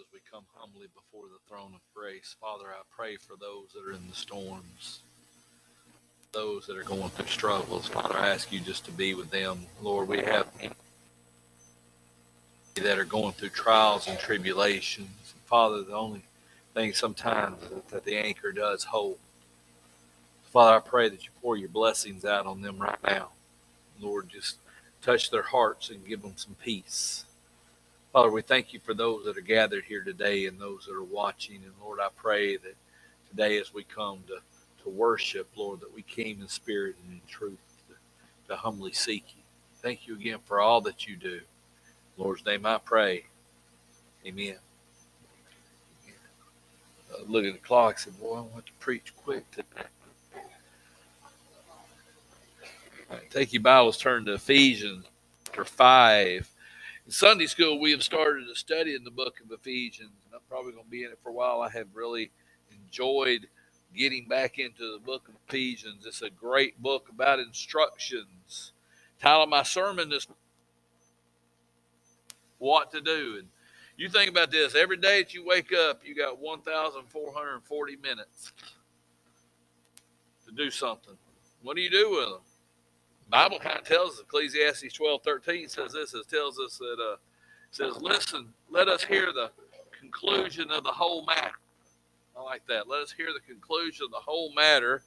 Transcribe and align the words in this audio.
as 0.00 0.06
we 0.14 0.20
come 0.30 0.44
humbly 0.54 0.86
before 0.94 1.26
the 1.28 1.38
throne 1.46 1.72
of 1.74 1.80
grace. 1.94 2.34
Father, 2.40 2.64
I 2.68 2.80
pray 2.90 3.16
for 3.16 3.36
those 3.38 3.72
that 3.74 3.86
are 3.86 3.92
in 3.92 4.08
the 4.08 4.16
storms, 4.16 5.00
those 6.32 6.66
that 6.66 6.78
are 6.78 6.84
going 6.84 7.10
through 7.10 7.26
struggles. 7.26 7.86
Father, 7.86 8.16
I 8.16 8.28
ask 8.28 8.50
you 8.50 8.60
just 8.60 8.86
to 8.86 8.92
be 8.92 9.12
with 9.12 9.30
them. 9.30 9.66
Lord, 9.82 10.08
we 10.08 10.18
have 10.18 10.46
that 12.76 12.98
are 12.98 13.04
going 13.04 13.32
through 13.32 13.50
trials 13.50 14.08
and 14.08 14.18
tribulations. 14.18 15.34
Father, 15.44 15.82
the 15.82 15.92
only 15.94 16.22
thing 16.72 16.94
sometimes 16.94 17.58
that 17.90 18.04
the 18.04 18.16
anchor 18.16 18.52
does 18.52 18.84
hold. 18.84 19.18
Father, 20.44 20.78
I 20.78 20.80
pray 20.80 21.10
that 21.10 21.24
you 21.24 21.30
pour 21.42 21.58
your 21.58 21.68
blessings 21.68 22.24
out 22.24 22.46
on 22.46 22.62
them 22.62 22.78
right 22.78 23.02
now. 23.04 23.30
Lord, 24.00 24.30
just 24.30 24.56
touch 25.02 25.30
their 25.30 25.42
hearts 25.42 25.90
and 25.90 26.06
give 26.06 26.22
them 26.22 26.34
some 26.36 26.56
peace. 26.64 27.26
Father, 28.12 28.30
we 28.30 28.42
thank 28.42 28.72
you 28.72 28.80
for 28.80 28.92
those 28.92 29.24
that 29.24 29.38
are 29.38 29.42
gathered 29.42 29.84
here 29.84 30.02
today 30.02 30.46
and 30.46 30.58
those 30.60 30.86
that 30.86 30.94
are 30.96 31.02
watching. 31.02 31.56
And 31.56 31.72
Lord, 31.80 32.00
I 32.00 32.08
pray 32.16 32.56
that 32.56 32.74
today 33.28 33.58
as 33.58 33.72
we 33.72 33.84
come 33.84 34.24
to, 34.26 34.38
to 34.82 34.88
worship, 34.90 35.48
Lord, 35.54 35.80
that 35.80 35.94
we 35.94 36.02
came 36.02 36.42
in 36.42 36.48
spirit 36.48 36.96
and 37.04 37.14
in 37.14 37.20
truth 37.28 37.58
to, 37.88 37.94
to 38.48 38.56
humbly 38.56 38.92
seek 38.92 39.24
you. 39.36 39.42
Thank 39.80 40.08
you 40.08 40.16
again 40.16 40.38
for 40.44 40.60
all 40.60 40.80
that 40.82 41.06
you 41.06 41.16
do. 41.16 41.34
In 41.36 41.42
Lord's 42.24 42.44
name 42.44 42.66
I 42.66 42.78
pray. 42.78 43.26
Amen. 44.26 44.56
Uh, 47.12 47.22
look 47.28 47.44
at 47.44 47.52
the 47.52 47.60
clock. 47.60 48.00
Said, 48.00 48.18
Boy, 48.20 48.38
I 48.38 48.40
want 48.40 48.66
to 48.66 48.72
preach 48.80 49.14
quick 49.16 49.48
today. 49.52 49.66
Right, 53.08 53.30
take 53.30 53.52
your 53.52 53.62
Bibles, 53.62 53.98
turn 53.98 54.24
to 54.24 54.34
Ephesians 54.34 55.06
chapter 55.46 55.64
5. 55.64 56.49
Sunday 57.10 57.46
school, 57.46 57.80
we 57.80 57.90
have 57.90 58.04
started 58.04 58.48
a 58.48 58.54
study 58.54 58.94
in 58.94 59.02
the 59.02 59.10
book 59.10 59.40
of 59.44 59.50
Ephesians. 59.50 60.12
And 60.24 60.34
I'm 60.34 60.40
probably 60.48 60.72
going 60.72 60.84
to 60.84 60.90
be 60.90 61.02
in 61.02 61.10
it 61.10 61.18
for 61.22 61.30
a 61.30 61.32
while. 61.32 61.60
I 61.60 61.68
have 61.70 61.88
really 61.92 62.30
enjoyed 62.70 63.48
getting 63.96 64.28
back 64.28 64.60
into 64.60 64.92
the 64.92 65.00
book 65.04 65.28
of 65.28 65.34
Ephesians. 65.48 66.06
It's 66.06 66.22
a 66.22 66.30
great 66.30 66.80
book 66.80 67.08
about 67.08 67.40
instructions. 67.40 68.72
Title 69.20 69.42
of 69.42 69.48
my 69.48 69.64
sermon 69.64 70.12
is 70.12 70.28
What 72.58 72.92
to 72.92 73.00
Do. 73.00 73.36
And 73.40 73.48
you 73.96 74.08
think 74.08 74.30
about 74.30 74.52
this 74.52 74.76
every 74.76 74.96
day 74.96 75.22
that 75.22 75.34
you 75.34 75.44
wake 75.44 75.72
up, 75.72 76.02
you 76.04 76.14
got 76.14 76.38
1,440 76.38 77.96
minutes 77.96 78.52
to 80.46 80.52
do 80.52 80.70
something. 80.70 81.16
What 81.62 81.74
do 81.74 81.82
you 81.82 81.90
do 81.90 82.10
with 82.10 82.28
them? 82.28 82.40
Bible 83.30 83.58
kind 83.58 83.78
of 83.78 83.84
tells 83.84 84.14
us, 84.14 84.20
Ecclesiastes 84.20 84.92
12, 84.92 85.22
13 85.22 85.68
says 85.68 85.92
this, 85.92 86.14
it 86.14 86.28
tells 86.28 86.58
us 86.58 86.78
that, 86.78 86.96
uh, 87.00 87.16
says, 87.70 87.96
listen, 88.00 88.48
let 88.70 88.88
us 88.88 89.04
hear 89.04 89.32
the 89.32 89.50
conclusion 89.98 90.70
of 90.70 90.82
the 90.82 90.90
whole 90.90 91.24
matter. 91.24 91.54
I 92.36 92.42
like 92.42 92.66
that. 92.68 92.88
Let 92.88 93.02
us 93.02 93.12
hear 93.12 93.28
the 93.32 93.40
conclusion 93.40 94.06
of 94.06 94.10
the 94.10 94.18
whole 94.18 94.52
matter. 94.54 95.02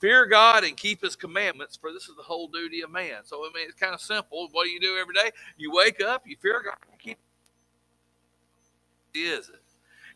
Fear 0.00 0.26
God 0.26 0.64
and 0.64 0.76
keep 0.76 1.02
his 1.02 1.16
commandments, 1.16 1.76
for 1.76 1.90
this 1.92 2.08
is 2.08 2.16
the 2.16 2.22
whole 2.22 2.48
duty 2.48 2.82
of 2.82 2.90
man. 2.90 3.24
So, 3.24 3.38
I 3.38 3.50
mean, 3.54 3.66
it's 3.66 3.80
kind 3.80 3.94
of 3.94 4.00
simple. 4.00 4.48
What 4.52 4.64
do 4.64 4.70
you 4.70 4.80
do 4.80 4.98
every 5.00 5.14
day? 5.14 5.30
You 5.56 5.72
wake 5.72 6.02
up, 6.02 6.24
you 6.26 6.36
fear 6.36 6.62
God, 6.62 6.76
you 6.92 6.98
keep 6.98 7.18
is 9.14 9.48
it? 9.48 9.60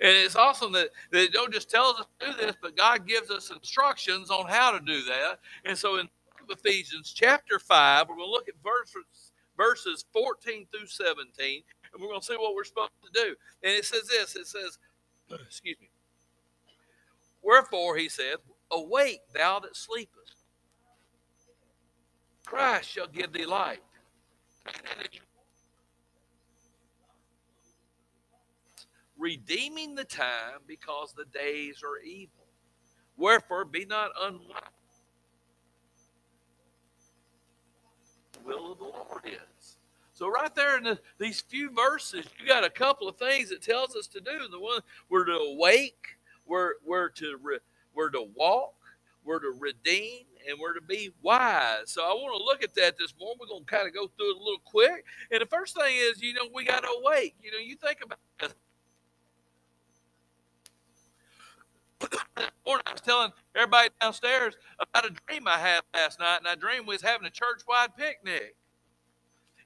And 0.03 0.17
it's 0.17 0.37
awesome 0.37 0.73
that, 0.73 0.91
that 1.11 1.23
it 1.23 1.33
don't 1.33 1.53
just 1.53 1.71
tells 1.71 2.01
us 2.01 2.07
to 2.21 2.27
do 2.27 2.47
this, 2.47 2.57
but 2.61 2.77
God 2.77 3.07
gives 3.07 3.31
us 3.31 3.51
instructions 3.51 4.31
on 4.31 4.47
how 4.47 4.71
to 4.71 4.81
do 4.81 5.03
that. 5.05 5.41
And 5.65 5.77
so 5.77 5.99
in 5.99 6.09
Ephesians 6.51 7.13
chapter 7.15 7.59
5, 7.59 8.09
we're 8.09 8.17
going 8.17 8.27
to 8.27 8.31
look 8.31 8.49
at 8.49 8.55
verses, 8.63 9.33
verses 9.57 10.05
14 10.13 10.67
through 10.71 10.87
17, 10.87 11.63
and 11.93 12.03
we're 12.03 12.09
going 12.09 12.21
to 12.21 12.27
see 12.27 12.37
what 12.37 12.55
we're 12.55 12.65
supposed 12.65 12.91
to 13.05 13.11
do. 13.13 13.35
And 13.63 13.73
it 13.73 13.85
says 13.85 14.09
this 14.09 14.37
it 14.37 14.47
says, 14.47 14.79
excuse 15.47 15.77
me, 15.81 15.89
wherefore, 17.43 17.97
he 17.97 18.09
said, 18.09 18.37
awake, 18.71 19.21
thou 19.33 19.61
that 19.61 19.77
sleepest. 19.77 20.45
Christ 22.47 22.91
shall 22.91 23.07
give 23.07 23.33
thee 23.33 23.47
light. 23.47 23.83
Redeeming 29.17 29.95
the 29.95 30.05
time 30.05 30.61
because 30.67 31.13
the 31.13 31.27
days 31.27 31.83
are 31.85 32.03
evil. 32.03 32.47
Wherefore, 33.17 33.67
be 33.67 33.85
not 33.85 34.11
unwise 34.21 34.80
will 38.57 38.73
of 38.73 38.79
the 38.79 38.85
Lord 38.85 39.25
is. 39.27 39.79
So 40.13 40.29
right 40.29 40.55
there 40.55 40.79
in 40.79 40.85
the, 40.85 40.99
these 41.19 41.41
few 41.41 41.71
verses, 41.73 42.27
you 42.41 42.47
got 42.47 42.65
a 42.65 42.71
couple 42.71 43.09
of 43.09 43.17
things 43.17 43.51
it 43.51 43.63
tells 43.63 43.97
us 43.97 44.07
to 44.09 44.21
do. 44.21 44.49
The 44.51 44.61
one 44.61 44.81
we're 45.09 45.25
to 45.27 45.33
awake, 45.33 46.19
we're 46.47 46.75
we're 46.85 47.09
to 47.11 47.39
re, 47.43 47.59
we're 47.95 48.11
to 48.11 48.29
walk, 48.35 48.75
we're 49.25 49.41
to 49.41 49.55
redeem, 49.59 50.25
and 50.49 50.59
we're 50.61 50.75
to 50.75 50.83
be 50.83 51.11
wise. 51.23 51.87
So 51.87 52.03
I 52.03 52.13
want 52.15 52.39
to 52.39 52.45
look 52.45 52.63
at 52.65 52.75
that 52.77 52.99
this 52.99 53.15
morning. 53.21 53.39
We're 53.41 53.49
going 53.49 53.65
to 53.65 53.71
kind 53.71 53.89
of 53.89 53.95
go 53.95 54.09
through 54.09 54.33
it 54.33 54.37
a 54.37 54.41
little 54.41 54.63
quick. 54.65 55.05
And 55.31 55.41
the 55.41 55.47
first 55.47 55.77
thing 55.77 55.97
is, 55.97 56.23
you 56.23 56.35
know, 56.35 56.49
we 56.55 56.65
got 56.65 56.83
to 56.83 56.91
awake. 57.03 57.37
You 57.43 57.53
know, 57.53 57.59
you 57.59 57.77
think 57.77 57.99
about 58.05 58.19
this. 58.41 58.55
Morning 62.71 62.85
I 62.87 62.93
was 62.93 63.01
telling 63.01 63.33
everybody 63.57 63.89
downstairs 64.01 64.55
about 64.79 65.05
a 65.07 65.11
dream 65.27 65.49
I 65.49 65.59
had 65.59 65.81
last 65.93 66.21
night, 66.21 66.39
and 66.39 66.47
I 66.47 66.55
dreamed 66.55 66.87
we 66.87 66.95
was 66.95 67.03
having 67.03 67.27
a 67.27 67.31
church-wide 67.31 67.97
picnic. 67.97 68.55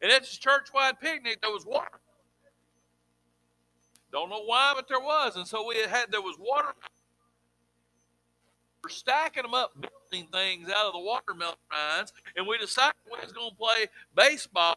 And 0.00 0.10
at 0.10 0.22
this 0.22 0.36
church-wide 0.38 1.00
picnic, 1.00 1.40
there 1.42 1.50
was 1.50 1.66
water. 1.66 2.00
Don't 4.10 4.30
know 4.30 4.44
why, 4.44 4.72
but 4.74 4.88
there 4.88 5.00
was. 5.00 5.36
And 5.36 5.46
so 5.46 5.66
we 5.66 5.76
had 5.76 6.10
there 6.10 6.22
was 6.22 6.36
water. 6.38 6.68
We're 8.82 8.90
stacking 8.90 9.42
them 9.42 9.54
up, 9.54 9.72
building 9.74 10.28
things 10.30 10.68
out 10.68 10.86
of 10.86 10.92
the 10.92 11.00
watermelon 11.00 11.56
rinds, 11.70 12.12
and 12.36 12.46
we 12.46 12.58
decided 12.58 12.94
we 13.06 13.18
was 13.20 13.32
going 13.32 13.50
to 13.50 13.56
play 13.56 13.86
baseball. 14.14 14.76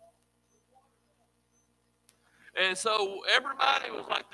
And 2.56 2.78
so 2.78 3.20
everybody 3.34 3.92
was 3.92 4.06
like, 4.10 4.26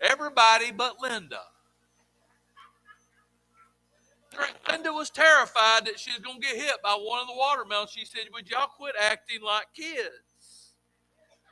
everybody 0.00 0.72
but 0.72 0.96
Linda. 1.02 1.40
Linda 4.70 4.92
was 4.92 5.10
terrified 5.10 5.86
that 5.86 5.98
she 5.98 6.12
was 6.12 6.20
going 6.20 6.40
to 6.40 6.46
get 6.46 6.56
hit 6.56 6.76
by 6.82 6.92
one 6.94 7.20
of 7.20 7.26
the 7.28 7.34
watermelons. 7.36 7.90
She 7.90 8.04
said, 8.04 8.28
Would 8.34 8.50
y'all 8.50 8.68
quit 8.68 8.94
acting 9.00 9.42
like 9.42 9.66
kids? 9.74 10.74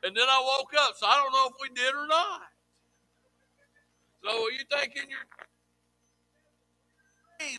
And 0.04 0.16
then 0.16 0.26
I 0.28 0.40
woke 0.58 0.72
up, 0.78 0.94
so 0.96 1.06
I 1.06 1.16
don't 1.16 1.32
know 1.32 1.48
if 1.48 1.56
we 1.60 1.74
did 1.74 1.94
or 1.94 2.06
not. 2.06 2.42
So 4.24 4.30
you 4.50 4.60
thinking 4.70 5.10
you're 5.10 5.18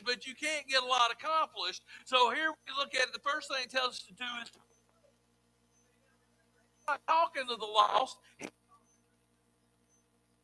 but 0.06 0.28
you 0.28 0.34
can't 0.36 0.68
get 0.68 0.84
a 0.84 0.86
lot 0.86 1.12
accomplished. 1.12 1.84
So 2.06 2.32
here 2.32 2.50
we 2.52 2.74
look 2.78 2.96
at 2.96 3.08
it. 3.10 3.14
The 3.14 3.20
first 3.30 3.48
thing 3.50 3.60
it 3.64 3.72
tells 3.72 3.90
us 3.96 4.04
to 4.08 4.14
do 4.14 4.26
is 4.44 4.52
talking 7.08 7.48
to 7.50 7.56
the 7.56 7.66
lost. 7.66 8.18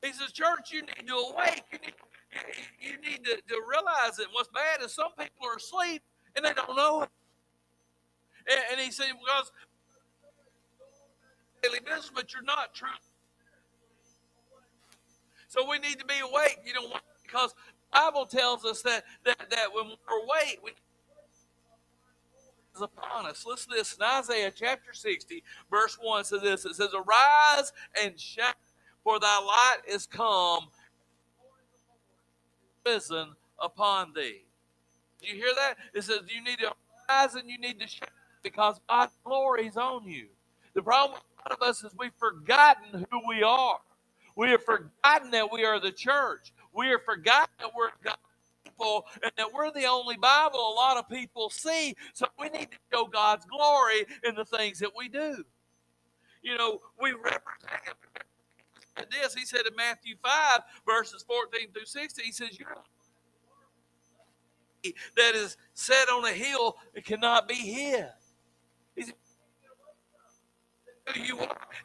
He 0.04 0.12
says, 0.12 0.32
Church, 0.32 0.72
you 0.72 0.82
need 0.82 1.08
to 1.08 1.14
awake. 1.14 1.64
You 2.82 2.98
need, 3.08 3.24
to, 3.26 3.36
to 3.36 3.62
realize 3.70 4.18
that 4.18 4.26
what's 4.32 4.50
bad 4.50 4.84
is 4.84 4.94
some 4.94 5.12
people 5.18 5.48
are 5.48 5.56
asleep 5.56 6.02
and 6.36 6.44
they 6.44 6.54
don't 6.54 6.76
know 6.76 7.04
it. 7.04 7.10
And, 8.50 8.60
and 8.72 8.82
he 8.82 8.92
said, 8.92 9.08
Because 9.12 9.52
daily 11.62 11.80
business, 11.80 12.12
but 12.14 12.34
you're 12.34 12.44
not 12.44 12.74
true. 12.74 12.90
So 15.48 15.70
we 15.70 15.80
need 15.80 16.00
to 16.00 16.06
be 16.06 16.16
awake, 16.20 16.60
you 16.66 16.74
know, 16.74 16.98
because 17.24 17.54
Bible 17.94 18.26
tells 18.26 18.66
us 18.66 18.82
that 18.82 19.04
that, 19.24 19.38
that 19.52 19.68
when 19.74 19.86
we're 19.86 20.24
awake, 20.24 20.60
we 20.64 20.72
is 22.76 22.82
upon 22.82 23.28
us. 23.28 23.46
Listen 23.46 23.72
to 23.72 23.78
this 23.78 23.94
in 23.94 24.04
Isaiah 24.04 24.52
chapter 24.54 24.94
60, 24.94 25.44
verse 25.70 25.98
1 26.02 26.24
says 26.24 26.42
this. 26.42 26.66
It 26.66 26.76
says, 26.76 26.90
Arise 26.96 27.72
and 28.04 28.20
shine 28.20 28.54
for 29.04 29.20
thy 29.20 29.40
light 29.40 29.80
is 29.88 30.06
come 30.06 30.68
risen 32.86 33.30
upon 33.62 34.14
thee. 34.14 34.44
Do 35.22 35.28
you 35.28 35.36
hear 35.36 35.54
that? 35.56 35.76
It 35.94 36.04
says 36.04 36.20
you 36.28 36.44
need 36.44 36.60
to 36.60 36.72
rise 37.10 37.36
and 37.36 37.50
you 37.50 37.58
need 37.58 37.80
to 37.80 37.88
shine 37.88 38.10
because 38.42 38.80
God's 38.90 39.18
glory 39.24 39.68
is 39.68 39.78
on 39.78 40.06
you. 40.06 40.28
The 40.74 40.82
problem 40.82 41.14
with 41.14 41.24
a 41.46 41.50
lot 41.50 41.62
of 41.62 41.68
us 41.68 41.84
is 41.84 41.92
we've 41.98 42.14
forgotten 42.18 43.06
who 43.10 43.22
we 43.28 43.44
are. 43.44 43.80
We 44.36 44.50
have 44.50 44.64
forgotten 44.64 45.32
that 45.32 45.52
we 45.52 45.64
are 45.64 45.80
the 45.80 45.92
church. 45.92 46.52
We 46.74 46.88
have 46.88 47.04
forgotten 47.04 47.54
that 47.60 47.72
we're 47.76 47.90
God's 48.04 48.18
people 48.66 49.06
and 49.22 49.32
that 49.38 49.54
we're 49.54 49.72
the 49.72 49.86
only 49.86 50.18
Bible 50.18 50.60
a 50.60 50.76
lot 50.76 50.98
of 50.98 51.08
people 51.08 51.50
see. 51.50 51.96
So 52.14 52.26
we 52.40 52.50
need 52.50 52.72
to 52.72 52.78
show 52.92 53.06
God's 53.06 53.46
glory 53.46 54.06
in 54.24 54.36
the 54.36 54.46
things 54.46 54.80
that 54.80 54.92
we 54.98 55.08
do. 55.08 55.44
You 56.42 56.58
know, 56.58 56.80
we 57.02 57.12
represent 57.12 57.96
this. 58.96 59.34
He 59.34 59.46
said 59.46 59.62
in 59.68 59.76
Matthew 59.76 60.16
5, 60.24 60.60
verses 60.86 61.24
14 61.28 61.72
through 61.72 61.86
16, 61.86 62.26
he 62.26 62.32
says, 62.32 62.60
You're 62.60 62.76
that 65.16 65.34
is 65.34 65.56
set 65.74 66.10
on 66.10 66.26
a 66.26 66.34
hill 66.34 66.76
that 66.94 67.06
cannot 67.06 67.48
be 67.48 67.56
hid. 67.56 68.08
He. 68.96 69.06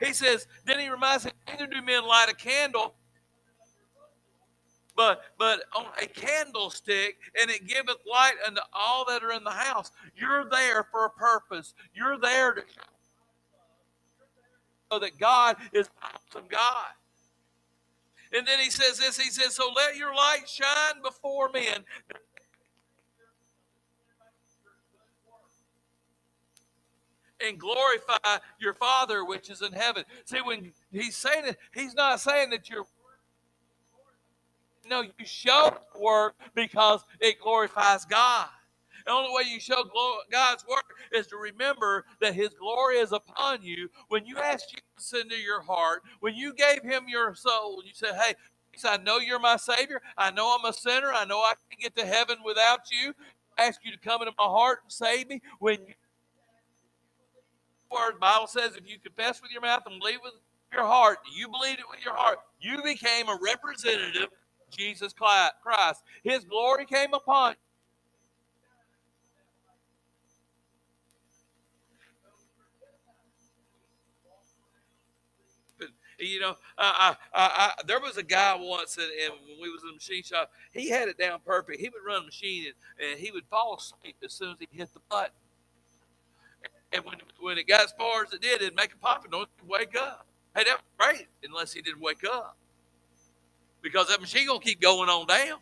He 0.00 0.12
says, 0.12 0.46
then 0.64 0.78
he 0.78 0.88
reminds 0.88 1.25
him, 1.25 1.32
neither 1.49 1.66
do 1.66 1.82
men 1.82 2.06
light 2.06 2.28
a 2.28 2.34
candle 2.34 2.94
but 4.99 5.22
but 5.38 5.60
on 5.76 5.87
a 6.02 6.06
candlestick, 6.06 7.19
and 7.40 7.49
it 7.49 7.69
giveth 7.69 7.99
light 8.05 8.34
unto 8.44 8.60
all 8.72 9.05
that 9.06 9.22
are 9.22 9.31
in 9.31 9.44
the 9.44 9.50
house. 9.50 9.93
You're 10.16 10.50
there 10.50 10.88
for 10.90 11.06
a 11.06 11.10
purpose. 11.10 11.72
You're 11.94 12.19
there 12.19 12.55
to 12.55 12.62
know 14.90 14.99
that 14.99 15.16
God 15.19 15.56
is 15.72 15.88
awesome 16.02 16.49
God. 16.50 16.97
And 18.32 18.46
then 18.46 18.58
he 18.58 18.70
says 18.70 18.98
this, 18.98 19.19
he 19.19 19.30
says, 19.30 19.54
So 19.54 19.70
let 19.75 19.96
your 19.96 20.14
light 20.14 20.48
shine 20.48 21.02
before 21.02 21.50
men. 21.52 21.84
And 27.46 27.58
glorify 27.58 28.38
your 28.58 28.75
Father 28.75 29.25
which 29.25 29.48
is 29.48 29.62
in 29.62 29.72
heaven. 29.72 30.04
See, 30.25 30.38
when 30.42 30.72
he's 30.90 31.16
saying 31.16 31.44
it, 31.46 31.56
he's 31.72 31.94
not 31.94 32.20
saying 32.20 32.50
that 32.50 32.69
you're 32.69 32.84
no, 34.88 35.02
you 35.02 35.10
show 35.24 35.76
work 36.00 36.34
because 36.54 37.04
it 37.20 37.40
glorifies 37.40 38.04
God. 38.06 38.48
The 39.08 39.14
only 39.14 39.31
way 39.32 39.44
you 39.50 39.58
show 39.58 39.84
God's 40.31 40.66
work 40.69 40.84
is 41.14 41.26
to 41.28 41.38
remember 41.38 42.05
that 42.20 42.34
His 42.34 42.50
glory 42.50 42.96
is 42.96 43.10
upon 43.12 43.62
you. 43.62 43.88
When 44.08 44.26
you 44.26 44.37
ask 44.37 44.66
Jesus 44.69 45.22
into 45.25 45.40
your 45.40 45.62
heart, 45.62 46.02
when 46.20 46.37
you 46.37 46.52
gave 46.52 46.82
Him 46.82 47.05
your 47.08 47.34
soul, 47.34 47.82
you 47.87 47.93
said, 47.94 48.16
Hey, 48.20 48.34
I 48.84 48.99
know 48.99 49.16
you're 49.16 49.38
my 49.40 49.56
Savior. 49.56 50.02
I 50.19 50.31
know 50.31 50.55
I'm 50.58 50.69
a 50.69 50.75
sinner. 50.75 51.10
I 51.10 51.25
know 51.25 51.38
I 51.38 51.55
can't 51.70 51.81
get 51.81 51.96
to 51.96 52.05
heaven 52.06 52.37
without 52.44 52.81
you. 52.93 53.14
I 53.58 53.64
ask 53.64 53.81
you 53.82 53.93
to 53.93 53.99
come 53.99 54.20
into 54.20 54.34
my 54.38 54.44
heart 54.44 54.81
and 54.84 54.93
save 54.93 55.31
me. 55.31 55.40
When 55.58 55.78
you, 55.87 55.94
word 57.90 58.20
Bible 58.20 58.46
says, 58.46 58.76
if 58.76 58.87
you 58.87 58.99
confess 59.02 59.40
with 59.40 59.52
your 59.52 59.62
mouth 59.62 59.84
and 59.87 59.99
believe 60.00 60.19
with 60.22 60.34
your 60.70 60.84
heart, 60.84 61.20
you 61.34 61.49
believe 61.49 61.78
it 61.78 61.87
with 61.90 62.05
your 62.05 62.14
heart, 62.14 62.40
you 62.60 62.82
became 62.84 63.28
a 63.28 63.38
representative 63.43 64.28
Jesus 64.70 65.14
Christ. 65.14 66.02
His 66.22 66.44
glory 66.44 66.84
came 66.84 67.14
upon 67.14 67.52
you 67.52 67.68
know, 76.41 76.56
I, 76.76 77.17
I, 77.35 77.41
I, 77.41 77.73
there 77.87 78.00
was 78.00 78.17
a 78.17 78.23
guy 78.23 78.56
once, 78.59 78.97
and, 78.97 79.06
when 79.47 79.61
we 79.61 79.70
was 79.70 79.82
in 79.82 79.88
the 79.88 79.94
machine 79.94 80.23
shop, 80.23 80.50
he 80.73 80.88
had 80.88 81.09
it 81.09 81.19
down 81.19 81.41
perfect. 81.44 81.81
He 81.81 81.88
would 81.88 82.06
run 82.06 82.23
a 82.23 82.26
machine, 82.26 82.67
and, 82.67 83.11
and 83.11 83.19
he 83.19 83.31
would 83.31 83.44
fall 83.50 83.76
asleep 83.76 84.17
as 84.25 84.32
soon 84.32 84.50
as 84.50 84.56
he 84.59 84.69
hit 84.73 84.93
the 84.94 85.00
button. 85.11 85.32
And 86.93 87.05
when, 87.05 87.17
when 87.41 87.59
it 87.59 87.69
got 87.69 87.82
as 87.82 87.93
far 87.99 88.25
as 88.25 88.32
it 88.32 88.41
did, 88.41 88.62
it'd 88.62 88.75
make 88.75 88.94
a 88.94 88.97
pop 88.97 89.23
and 89.25 89.32
don't 89.32 89.49
wake 89.67 89.97
up. 89.97 90.26
Hey, 90.56 90.65
that 90.65 90.79
was 90.79 90.85
great, 90.99 91.29
unless 91.44 91.73
he 91.73 91.82
didn't 91.82 92.00
wake 92.00 92.25
up 92.25 92.56
because 93.82 94.09
that 94.09 94.20
machine 94.20 94.47
gonna 94.47 94.61
keep 94.61 94.81
going 94.81 95.09
on 95.09 95.26
down. 95.26 95.59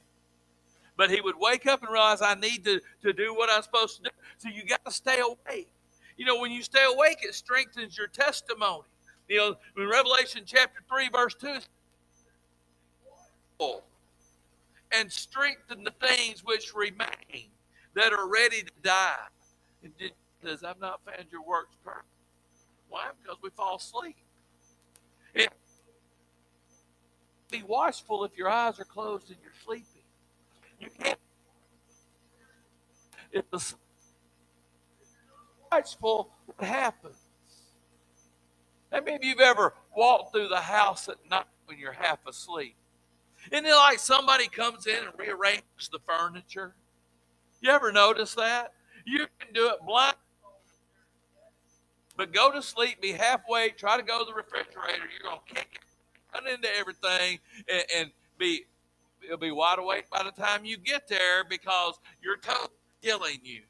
But 0.96 1.10
he 1.10 1.20
would 1.20 1.36
wake 1.38 1.66
up 1.66 1.82
and 1.82 1.92
realize 1.92 2.22
I 2.22 2.34
need 2.34 2.64
to, 2.64 2.80
to 3.02 3.12
do 3.12 3.34
what 3.34 3.50
I'm 3.50 3.62
supposed 3.62 3.98
to 3.98 4.02
do. 4.04 4.10
So 4.38 4.48
you 4.48 4.64
got 4.64 4.82
to 4.86 4.90
stay 4.90 5.20
awake. 5.20 5.68
You 6.16 6.24
know, 6.24 6.40
when 6.40 6.50
you 6.50 6.62
stay 6.62 6.84
awake, 6.90 7.18
it 7.20 7.34
strengthens 7.34 7.98
your 7.98 8.06
testimony. 8.06 8.84
You 9.28 9.36
know, 9.38 9.56
in 9.76 9.88
Revelation 9.88 10.42
chapter 10.46 10.80
3, 10.88 11.08
verse 11.08 11.34
2, 11.34 11.58
and 14.92 15.10
strengthen 15.10 15.84
the 15.84 15.92
things 16.06 16.44
which 16.44 16.74
remain 16.74 17.50
that 17.94 18.12
are 18.12 18.28
ready 18.28 18.62
to 18.62 18.72
die. 18.82 19.16
And 19.82 19.92
says, 20.44 20.62
I've 20.64 20.80
not 20.80 21.00
found 21.04 21.26
your 21.30 21.42
works 21.42 21.76
perfect. 21.84 22.06
Why? 22.88 23.08
Because 23.22 23.38
we 23.42 23.50
fall 23.50 23.76
asleep. 23.76 24.16
It, 25.34 25.50
be 27.50 27.62
watchful 27.62 28.24
if 28.24 28.36
your 28.36 28.48
eyes 28.48 28.78
are 28.80 28.84
closed 28.84 29.28
and 29.28 29.38
you're 29.42 29.52
sleeping. 29.64 30.02
You 30.80 30.88
can't. 31.02 31.18
If 33.32 33.50
the 33.50 33.74
watchful, 35.70 36.30
what 36.46 36.68
happens? 36.68 37.16
How 38.92 39.00
many 39.00 39.16
of 39.16 39.24
you've 39.24 39.40
ever 39.40 39.74
walked 39.96 40.32
through 40.32 40.48
the 40.48 40.60
house 40.60 41.08
at 41.08 41.16
night 41.30 41.46
when 41.66 41.78
you're 41.78 41.92
half 41.92 42.26
asleep? 42.26 42.76
Isn't 43.50 43.66
it 43.66 43.74
like 43.74 43.98
somebody 43.98 44.48
comes 44.48 44.86
in 44.86 44.96
and 44.96 45.12
rearranges 45.18 45.88
the 45.90 45.98
furniture? 46.00 46.74
You 47.60 47.70
ever 47.70 47.92
notice 47.92 48.34
that? 48.34 48.72
You 49.04 49.26
can 49.38 49.52
do 49.52 49.68
it 49.68 49.78
blind. 49.86 50.16
But 52.16 52.32
go 52.32 52.50
to 52.50 52.62
sleep, 52.62 53.00
be 53.00 53.12
halfway, 53.12 53.70
try 53.70 53.96
to 53.96 54.02
go 54.02 54.20
to 54.20 54.24
the 54.24 54.34
refrigerator, 54.34 55.04
you're 55.12 55.30
going 55.30 55.40
to 55.46 55.54
kick 55.54 55.68
it 55.74 55.86
run 56.36 56.52
into 56.52 56.68
everything 56.76 57.38
and, 57.68 57.84
and 57.96 58.10
be 58.38 58.64
you'll 59.22 59.38
be 59.38 59.50
wide 59.50 59.78
awake 59.78 60.08
by 60.10 60.22
the 60.22 60.30
time 60.30 60.64
you 60.64 60.76
get 60.76 61.08
there 61.08 61.44
because 61.48 61.98
your 62.22 62.36
toes 62.36 62.66
are 62.66 63.02
killing 63.02 63.40
you. 63.42 63.62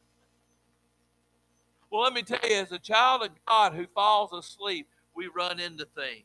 Well, 1.91 2.03
let 2.03 2.13
me 2.13 2.23
tell 2.23 2.41
you, 2.49 2.57
as 2.57 2.73
a 2.73 2.79
child 2.79 3.23
of 3.23 3.31
God 3.47 3.73
who 3.73 3.87
falls 3.95 4.33
asleep, 4.33 4.89
we 5.17 5.29
run 5.35 5.59
into 5.59 5.87
things. 5.97 6.25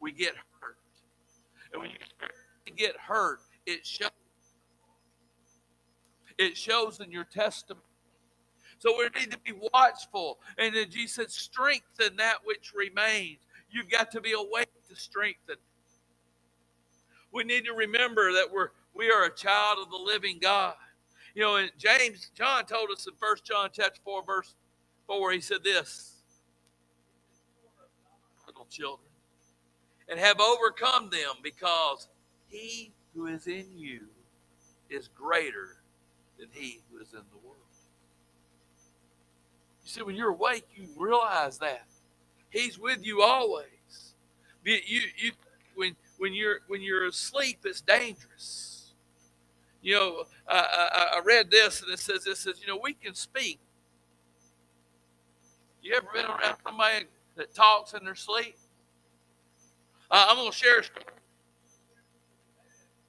We 0.00 0.12
get 0.12 0.34
hurt. 0.60 0.76
And 1.72 1.82
when 1.82 1.90
you 1.90 2.72
get 2.76 2.96
hurt, 2.96 3.40
it 3.66 3.86
shows. 3.86 4.10
It 6.36 6.56
shows 6.56 7.00
in 7.00 7.10
your 7.10 7.24
testimony. 7.24 7.80
So 8.78 8.94
we 8.98 9.04
need 9.18 9.30
to 9.30 9.38
be 9.38 9.52
watchful. 9.72 10.40
And 10.58 10.74
then 10.74 10.90
Jesus 10.90 11.14
said, 11.14 11.30
strengthen 11.30 12.16
that 12.16 12.38
which 12.44 12.72
remains. 12.74 13.38
You've 13.70 13.88
got 13.88 14.10
to 14.12 14.20
be 14.20 14.32
awake 14.32 14.68
to 14.88 14.96
strengthen. 14.96 15.56
We 17.32 17.44
need 17.44 17.64
to 17.64 17.72
remember 17.72 18.32
that 18.32 18.46
we're 18.52 18.70
we 18.94 19.10
are 19.10 19.24
a 19.24 19.34
child 19.34 19.78
of 19.82 19.90
the 19.90 19.96
living 19.96 20.38
God. 20.40 20.74
You 21.34 21.42
know, 21.42 21.56
and 21.56 21.70
James, 21.76 22.30
John 22.34 22.64
told 22.64 22.90
us 22.90 23.06
in 23.08 23.14
First 23.16 23.44
John 23.44 23.70
chapter 23.72 24.00
4, 24.04 24.22
verse 24.24 24.54
4, 25.08 25.32
he 25.32 25.40
said 25.40 25.64
this 25.64 26.13
little 28.64 28.70
children, 28.70 29.08
and 30.08 30.18
have 30.18 30.40
overcome 30.40 31.10
them 31.10 31.36
because 31.42 32.08
he 32.48 32.92
who 33.14 33.26
is 33.26 33.46
in 33.46 33.66
you 33.74 34.00
is 34.90 35.08
greater 35.08 35.76
than 36.38 36.48
he 36.52 36.80
who 36.90 37.00
is 37.00 37.12
in 37.12 37.20
the 37.30 37.38
world. 37.46 37.58
You 39.82 39.90
see, 39.90 40.02
when 40.02 40.16
you're 40.16 40.30
awake, 40.30 40.66
you 40.74 40.88
realize 40.96 41.58
that. 41.58 41.86
He's 42.50 42.78
with 42.78 43.04
you 43.04 43.22
always. 43.22 44.14
You, 44.64 44.78
you, 45.16 45.32
when, 45.74 45.96
when 46.18 46.32
you're 46.32 46.60
when 46.68 46.80
you're 46.80 47.06
asleep, 47.06 47.58
it's 47.64 47.80
dangerous. 47.80 48.92
You 49.82 49.94
know, 49.94 50.22
I, 50.48 50.88
I, 50.92 51.18
I 51.18 51.20
read 51.24 51.50
this 51.50 51.82
and 51.82 51.92
it 51.92 51.98
says 51.98 52.24
this 52.24 52.40
says 52.40 52.60
you 52.60 52.66
know 52.66 52.80
we 52.82 52.94
can 52.94 53.14
speak. 53.14 53.58
You 55.82 55.94
ever 55.96 56.06
been 56.14 56.24
around 56.24 56.56
somebody 56.64 57.04
that 57.36 57.54
talks 57.54 57.94
in 57.94 58.04
their 58.04 58.14
sleep? 58.14 58.56
Uh, 60.10 60.26
I'm 60.28 60.36
gonna 60.36 60.52
share 60.52 60.80
a 60.80 60.84
story. 60.84 61.04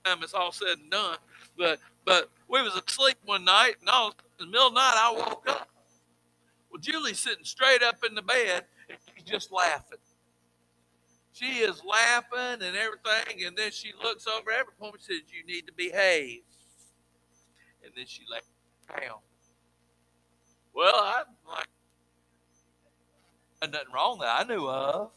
Time 0.04 0.20
it's 0.22 0.34
all 0.34 0.52
said 0.52 0.78
and 0.80 0.92
done, 0.92 1.18
but 1.58 1.80
but 2.06 2.30
we 2.48 2.62
was 2.62 2.76
asleep 2.88 3.18
one 3.26 3.44
night, 3.44 3.76
and 3.80 3.90
all 3.90 4.10
in 4.10 4.46
the 4.46 4.46
middle 4.46 4.68
of 4.68 4.74
the 4.74 4.80
night 4.80 4.96
I 4.96 5.12
woke 5.12 5.50
up. 5.50 5.70
Well, 6.70 6.80
Julie's 6.80 7.20
sitting 7.20 7.46
straight 7.46 7.82
up 7.82 7.98
in 8.08 8.16
the 8.16 8.22
bed, 8.22 8.66
and 8.90 8.98
she's 9.16 9.24
just 9.24 9.52
laughing. 9.52 9.98
She 11.36 11.60
is 11.60 11.84
laughing 11.84 12.66
and 12.66 12.78
everything, 12.78 13.46
and 13.46 13.58
then 13.58 13.70
she 13.72 13.92
looks 14.02 14.26
over 14.26 14.52
at 14.52 14.60
every 14.60 14.74
and 14.80 14.94
says, 15.02 15.22
You 15.28 15.46
need 15.46 15.68
to 15.68 15.74
behave. 15.74 16.44
And 17.84 17.92
then 17.94 18.06
she 18.08 18.24
lays 18.32 18.42
down. 18.90 19.18
Well, 20.74 20.96
I'm 20.96 21.26
like, 21.46 21.68
nothing 23.72 23.94
wrong 23.94 24.20
that 24.20 24.42
I 24.42 24.44
knew 24.44 24.68
of. 24.68 25.12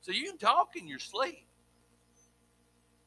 So 0.00 0.12
you 0.12 0.24
can 0.28 0.38
talk 0.38 0.76
in 0.76 0.86
your 0.86 0.98
sleep. 0.98 1.46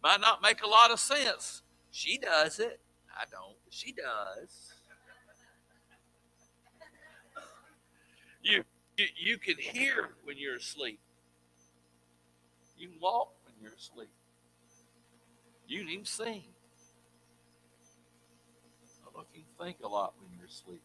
Might 0.04 0.22
not 0.22 0.42
make 0.42 0.64
a 0.64 0.68
lot 0.68 0.92
of 0.92 1.00
sense. 1.00 1.62
She 1.92 2.18
does 2.18 2.60
it. 2.60 2.80
I 3.16 3.24
don't. 3.32 3.58
She 3.70 3.92
does. 3.92 4.74
You, 8.42 8.64
you, 8.98 9.06
you 9.18 9.38
can 9.38 9.56
hear 9.58 10.10
when 10.24 10.38
you're 10.38 10.56
asleep. 10.56 11.00
You 12.78 12.90
can 12.90 13.00
walk 13.02 13.34
when 13.46 13.56
you're 13.62 13.74
asleep. 13.74 14.10
You 15.68 15.82
can 15.82 15.90
even 15.90 16.06
sing. 16.06 16.44
I 19.02 19.06
don't 19.06 19.16
know 19.16 19.26
if 19.30 19.38
you 19.38 19.44
can 19.44 19.66
think 19.66 19.78
a 19.84 19.88
lot 19.88 20.14
when 20.20 20.30
you're 20.38 20.48
asleep. 20.48 20.82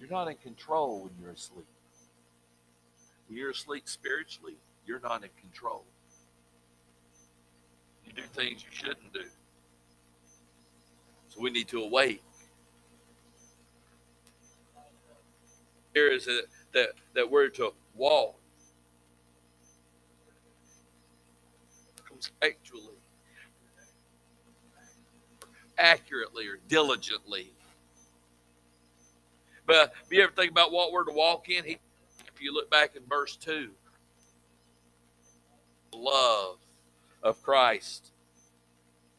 You're 0.00 0.10
not 0.10 0.28
in 0.28 0.36
control 0.36 1.04
when 1.04 1.12
you're 1.20 1.32
asleep. 1.32 1.66
When 3.28 3.38
you're 3.38 3.50
asleep 3.50 3.84
spiritually, 3.86 4.56
you're 4.86 5.00
not 5.00 5.22
in 5.22 5.30
control. 5.40 5.84
You 8.04 8.12
do 8.12 8.22
things 8.22 8.64
you 8.64 8.70
shouldn't 8.72 9.12
do. 9.12 9.24
So 11.28 11.40
we 11.40 11.50
need 11.50 11.68
to 11.68 11.82
awake. 11.82 12.22
here 15.94 16.10
is 16.10 16.24
that, 16.26 16.44
that, 16.72 16.88
that 17.14 17.30
we're 17.30 17.48
to 17.48 17.72
walk 17.94 18.36
circumspectually, 21.96 22.96
accurately, 25.78 26.46
or 26.46 26.58
diligently. 26.68 27.52
But 29.70 29.78
uh, 29.78 29.86
if 30.04 30.10
you 30.10 30.20
ever 30.24 30.32
think 30.32 30.50
about 30.50 30.72
what 30.72 30.90
we're 30.90 31.04
to 31.04 31.12
walk 31.12 31.48
in, 31.48 31.62
he, 31.62 31.78
if 32.26 32.42
you 32.42 32.52
look 32.52 32.68
back 32.72 32.96
in 32.96 33.02
verse 33.08 33.36
2, 33.36 33.70
love 35.94 36.56
of 37.22 37.40
Christ, 37.40 38.10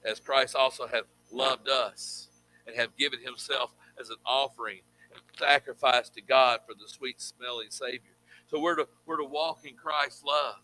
as 0.04 0.20
Christ 0.20 0.58
also 0.58 0.88
hath 0.88 1.06
loved 1.32 1.70
us 1.70 2.28
and 2.68 2.76
have 2.76 2.98
given 2.98 3.22
himself 3.22 3.72
as 3.98 4.10
an 4.10 4.18
offering 4.26 4.82
and 5.14 5.22
sacrifice 5.40 6.10
to 6.10 6.22
God 6.22 6.60
for 6.68 6.74
the 6.74 6.90
sweet 6.90 7.22
smelling 7.22 7.70
Savior. 7.70 8.18
So 8.50 8.60
we're 8.60 8.76
to 8.76 8.90
we're 9.06 9.22
to 9.22 9.24
walk 9.24 9.62
in 9.64 9.76
Christ's 9.76 10.26
love. 10.26 10.60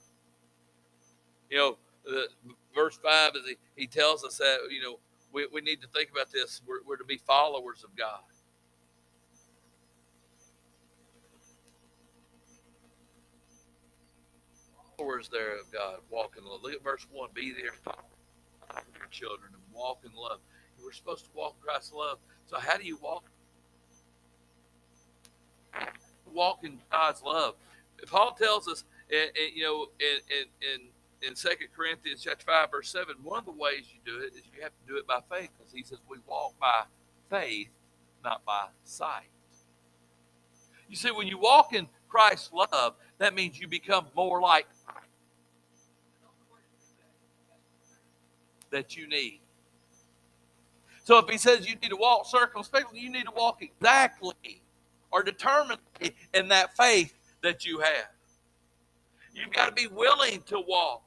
You 1.50 1.58
know, 1.60 1.78
the, 2.04 2.28
verse 2.76 3.00
five 3.02 3.38
is 3.38 3.46
he, 3.48 3.56
he 3.84 3.88
tells 3.88 4.26
us 4.26 4.38
that 4.40 4.58
you 4.70 4.82
know 4.82 5.00
we, 5.32 5.48
we 5.54 5.62
need 5.62 5.80
to 5.80 5.88
think 5.88 6.12
about 6.12 6.30
this. 6.34 6.62
We're, 6.68 6.82
we're 6.86 6.98
to 6.98 7.06
be 7.06 7.22
followers 7.26 7.86
of 7.86 7.96
God. 7.96 8.20
There 15.26 15.60
of 15.60 15.72
God, 15.72 15.98
walk 16.12 16.36
in 16.38 16.46
love. 16.46 16.62
Look 16.62 16.74
at 16.74 16.84
verse 16.84 17.08
one. 17.12 17.30
Be 17.34 17.52
there, 17.52 17.74
with 18.76 18.96
your 18.98 19.08
children, 19.10 19.50
and 19.54 19.64
walk 19.74 20.00
in 20.06 20.12
love. 20.16 20.40
We're 20.84 20.92
supposed 20.92 21.26
to 21.26 21.32
walk 21.34 21.56
in 21.60 21.68
Christ's 21.68 21.94
love. 21.94 22.20
So 22.46 22.60
how 22.60 22.78
do 22.78 22.86
you 22.86 22.98
walk? 23.02 23.24
Walk 26.32 26.64
in 26.64 26.80
God's 26.92 27.24
love. 27.24 27.56
Paul 28.08 28.34
tells 28.34 28.68
us, 28.68 28.84
and, 29.12 29.32
and 29.36 29.56
you 29.56 29.64
know, 29.64 29.88
in 30.00 30.46
in 30.62 30.82
in 31.28 31.36
Second 31.36 31.70
Corinthians 31.76 32.22
chapter 32.24 32.46
five 32.46 32.70
verse 32.70 32.90
seven, 32.90 33.16
one 33.24 33.40
of 33.40 33.46
the 33.46 33.52
ways 33.52 33.86
you 33.92 34.00
do 34.06 34.20
it 34.20 34.34
is 34.36 34.44
you 34.56 34.62
have 34.62 34.72
to 34.72 34.88
do 34.88 34.98
it 34.98 35.08
by 35.08 35.20
faith, 35.32 35.50
because 35.58 35.74
he 35.74 35.82
says 35.84 35.98
we 36.08 36.18
walk 36.28 36.54
by 36.60 36.84
faith, 37.30 37.70
not 38.24 38.46
by 38.46 38.68
sight. 38.84 39.30
You 40.88 40.96
see, 40.96 41.12
when 41.12 41.28
you 41.28 41.40
walk 41.40 41.74
in 41.74 41.88
Christ's 42.08 42.52
love, 42.54 42.94
that 43.18 43.34
means 43.34 43.60
you 43.60 43.68
become 43.68 44.06
more 44.16 44.40
like 44.40 44.68
that 48.72 48.96
you 48.96 49.08
need. 49.08 49.42
So 51.04 51.18
if 51.20 51.30
he 51.30 51.38
says 51.38 51.68
you 51.68 51.76
need 51.76 51.90
to 51.90 51.96
walk 51.96 52.26
circumspectly, 52.26 53.00
you 53.00 53.10
need 53.10 53.26
to 53.26 53.32
walk 53.36 53.62
exactly 53.62 54.62
or 55.12 55.24
determinedly 55.24 56.16
in 56.34 56.50
that 56.50 56.76
faith 56.76 57.18
that 57.44 57.66
you 57.66 57.80
have. 57.80 58.10
You've 59.34 59.54
got 59.54 59.68
to 59.68 59.72
be 59.72 59.88
willing 59.88 60.42
to 60.48 60.60
walk. 60.60 61.04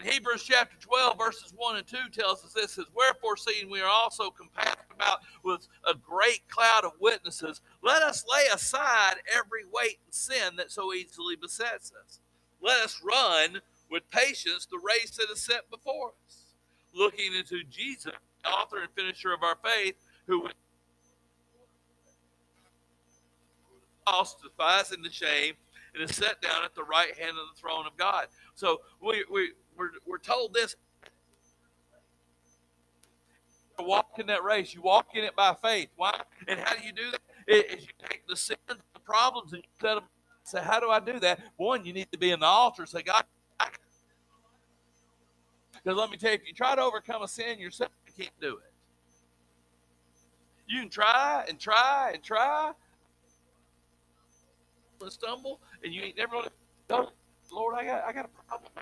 In 0.00 0.12
Hebrews 0.12 0.42
chapter 0.42 0.76
12, 0.78 1.18
verses 1.18 1.54
1 1.56 1.76
and 1.76 1.86
2 1.86 1.96
tells 2.12 2.44
us 2.44 2.52
this 2.52 2.72
says, 2.72 2.84
Wherefore, 2.94 3.36
seeing 3.36 3.70
we 3.70 3.80
are 3.80 3.88
also 3.88 4.30
compassed 4.30 4.76
about 4.94 5.20
with 5.42 5.66
a 5.88 5.94
great 5.94 6.46
cloud 6.48 6.84
of 6.84 6.92
witnesses, 7.00 7.62
let 7.82 8.02
us 8.02 8.24
lay 8.30 8.44
aside 8.54 9.14
every 9.34 9.64
weight 9.72 9.98
and 10.04 10.14
sin 10.14 10.56
that 10.58 10.70
so 10.70 10.92
easily 10.92 11.36
besets 11.36 11.92
us. 12.04 12.20
Let 12.60 12.84
us 12.84 13.02
run 13.02 13.60
with 13.90 14.08
patience 14.10 14.66
the 14.66 14.78
race 14.78 15.16
that 15.16 15.30
is 15.32 15.40
set 15.40 15.70
before 15.70 16.12
us, 16.26 16.54
looking 16.94 17.34
into 17.34 17.62
Jesus 17.70 18.12
author 18.46 18.78
and 18.78 18.88
finisher 18.94 19.32
of 19.32 19.42
our 19.42 19.56
faith, 19.62 19.96
who 20.26 20.48
lost, 24.06 24.42
despising 24.42 25.02
the 25.02 25.10
shame, 25.10 25.54
and 25.94 26.08
is 26.08 26.16
set 26.16 26.40
down 26.40 26.64
at 26.64 26.74
the 26.74 26.84
right 26.84 27.16
hand 27.18 27.30
of 27.30 27.54
the 27.54 27.60
throne 27.60 27.86
of 27.86 27.96
God. 27.96 28.26
So 28.54 28.80
we, 29.02 29.24
we, 29.30 29.52
we're, 29.76 29.90
we're 30.06 30.18
told 30.18 30.54
this. 30.54 30.76
Walk 33.78 34.18
in 34.18 34.26
that 34.28 34.42
race. 34.42 34.74
You 34.74 34.80
walk 34.80 35.08
in 35.14 35.24
it 35.24 35.36
by 35.36 35.54
faith. 35.54 35.88
Why? 35.96 36.18
And 36.48 36.58
how 36.58 36.74
do 36.74 36.86
you 36.86 36.92
do 36.92 37.10
that? 37.10 37.20
Is 37.46 37.82
you 37.82 37.92
take 38.08 38.26
the 38.26 38.36
sins, 38.36 38.58
the 38.68 39.00
problems, 39.04 39.52
and 39.52 39.62
you 39.62 39.68
set 39.80 39.96
them. 39.96 40.04
Say, 40.44 40.62
how 40.62 40.80
do 40.80 40.90
I 40.90 41.00
do 41.00 41.18
that? 41.20 41.40
One, 41.56 41.84
you 41.84 41.92
need 41.92 42.10
to 42.12 42.18
be 42.18 42.30
in 42.30 42.40
the 42.40 42.46
altar. 42.46 42.86
Say, 42.86 43.02
God, 43.02 43.24
because 45.86 46.00
let 46.00 46.10
me 46.10 46.16
tell 46.16 46.32
you, 46.32 46.38
if 46.42 46.48
you 46.48 46.52
try 46.52 46.74
to 46.74 46.82
overcome 46.82 47.22
a 47.22 47.28
sin 47.28 47.60
yourself, 47.60 47.92
you 48.08 48.24
can't 48.24 48.40
do 48.40 48.56
it. 48.56 48.72
You 50.66 50.80
can 50.80 50.88
try 50.88 51.44
and 51.48 51.60
try 51.60 52.10
and 52.12 52.24
try 52.24 52.72
and 55.00 55.12
stumble, 55.12 55.60
and 55.84 55.94
you 55.94 56.02
ain't 56.02 56.16
never 56.16 56.32
going 56.32 56.48
to. 56.88 57.08
Lord, 57.52 57.76
I 57.76 57.84
got, 57.84 58.02
I 58.04 58.12
got 58.12 58.24
a 58.24 58.48
problem. 58.48 58.72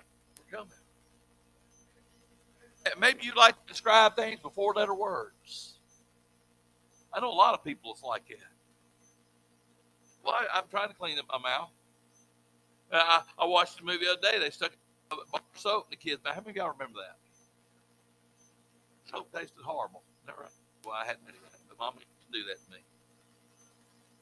Coming. 0.50 0.68
Maybe 2.99 3.26
you'd 3.26 3.37
like 3.37 3.54
to 3.54 3.70
describe 3.70 4.16
things 4.16 4.42
with 4.42 4.54
four 4.54 4.73
letter 4.73 4.94
words. 4.94 5.75
I 7.12 7.20
know 7.20 7.30
a 7.30 7.34
lot 7.34 7.52
of 7.52 7.62
people 7.62 7.92
it's 7.92 8.02
like 8.02 8.26
that. 8.28 8.38
Well, 10.25 10.34
I, 10.34 10.58
am 10.58 10.64
trying 10.70 10.88
to 10.88 10.94
clean 10.94 11.18
up 11.18 11.26
my 11.30 11.38
mouth. 11.38 11.68
I, 12.90 13.20
I 13.38 13.44
watched 13.44 13.80
a 13.80 13.84
movie 13.84 14.06
the 14.06 14.12
other 14.12 14.23
day. 14.23 14.38
They 14.38 14.49
stuck 14.49 14.73
in 15.21 15.90
the 15.90 15.97
kids'. 15.97 16.21
How 16.25 16.35
many 16.40 16.50
of 16.50 16.56
y'all 16.56 16.73
remember 16.73 16.99
that? 17.00 17.16
soap 19.14 19.33
tasted 19.33 19.62
horrible. 19.62 20.02
Never. 20.26 20.49
Well, 20.85 20.94
I 20.94 21.06
hadn't, 21.06 21.23
but 21.68 21.78
mom 21.78 21.94
used 21.94 22.06
to 22.33 22.33
do 22.33 22.44
that 22.49 22.59
to 22.64 22.71
me. 22.71 22.83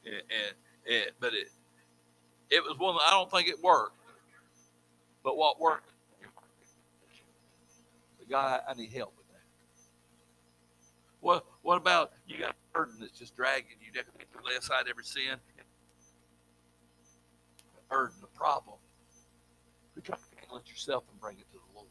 And, 0.04 0.22
and, 0.30 0.96
and 0.96 1.12
but 1.20 1.32
it 1.34 1.48
it 2.50 2.62
was 2.62 2.76
one. 2.78 2.96
I 3.06 3.10
don't 3.10 3.30
think 3.30 3.48
it 3.48 3.62
worked. 3.62 3.96
But 5.24 5.36
what 5.36 5.60
worked? 5.60 5.90
The 8.18 8.26
guy, 8.26 8.60
I 8.68 8.74
need 8.74 8.90
help 8.90 9.14
with 9.16 9.26
that. 9.28 9.42
What 11.20 11.46
What 11.62 11.76
about 11.76 12.12
you 12.26 12.38
got 12.38 12.50
a 12.50 12.78
burden 12.78 12.96
that's 13.00 13.18
just 13.18 13.36
dragging 13.36 13.76
you? 13.80 13.92
You 13.94 14.50
lay 14.50 14.56
aside 14.56 14.84
every 14.88 15.04
sin. 15.04 15.36
Burden, 17.88 18.16
the 18.20 18.26
problem. 18.28 18.76
Yourself 20.68 21.04
and 21.10 21.20
bring 21.20 21.38
it 21.38 21.46
to 21.52 21.58
the 21.58 21.74
Lord. 21.74 21.88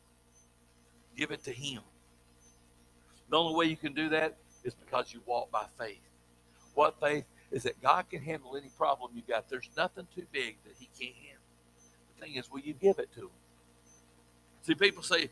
Give 1.17 1.31
it 1.31 1.43
to 1.45 1.51
Him. 1.51 1.81
The 3.29 3.37
only 3.37 3.55
way 3.55 3.65
you 3.65 3.77
can 3.77 3.93
do 3.93 4.09
that 4.09 4.37
is 4.63 4.73
because 4.73 5.13
you 5.13 5.21
walk 5.25 5.51
by 5.51 5.65
faith. 5.77 6.01
What 6.73 6.99
faith 6.99 7.25
is 7.51 7.63
that 7.63 7.81
God 7.81 8.09
can 8.09 8.21
handle 8.21 8.55
any 8.55 8.69
problem 8.77 9.11
you 9.15 9.21
got. 9.27 9.49
There's 9.49 9.69
nothing 9.75 10.07
too 10.15 10.25
big 10.31 10.57
that 10.63 10.73
He 10.79 10.89
can't 10.99 11.15
handle. 11.15 11.43
The 12.15 12.25
thing 12.25 12.35
is, 12.35 12.51
will 12.51 12.61
you 12.61 12.73
give 12.73 12.99
it 12.99 13.11
to 13.15 13.21
Him? 13.21 13.29
See, 14.61 14.75
people 14.75 15.03
say, 15.03 15.29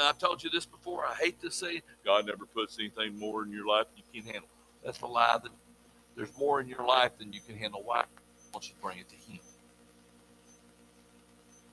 I've 0.00 0.18
told 0.18 0.42
you 0.42 0.50
this 0.50 0.66
before. 0.66 1.04
I 1.04 1.14
hate 1.14 1.40
to 1.42 1.50
say, 1.50 1.82
God 2.04 2.26
never 2.26 2.46
puts 2.46 2.78
anything 2.78 3.18
more 3.18 3.44
in 3.44 3.52
your 3.52 3.66
life 3.66 3.86
you 3.96 4.02
can't 4.12 4.24
handle. 4.24 4.48
That's 4.84 5.00
a 5.02 5.06
lie. 5.06 5.38
That 5.42 5.52
there's 6.16 6.36
more 6.38 6.60
in 6.60 6.68
your 6.68 6.84
life 6.86 7.12
than 7.18 7.32
you 7.32 7.40
can 7.46 7.56
handle. 7.56 7.82
Why? 7.84 8.04
Once 8.52 8.68
you 8.68 8.74
bring 8.82 8.98
it 8.98 9.08
to 9.10 9.16
Him. 9.16 9.40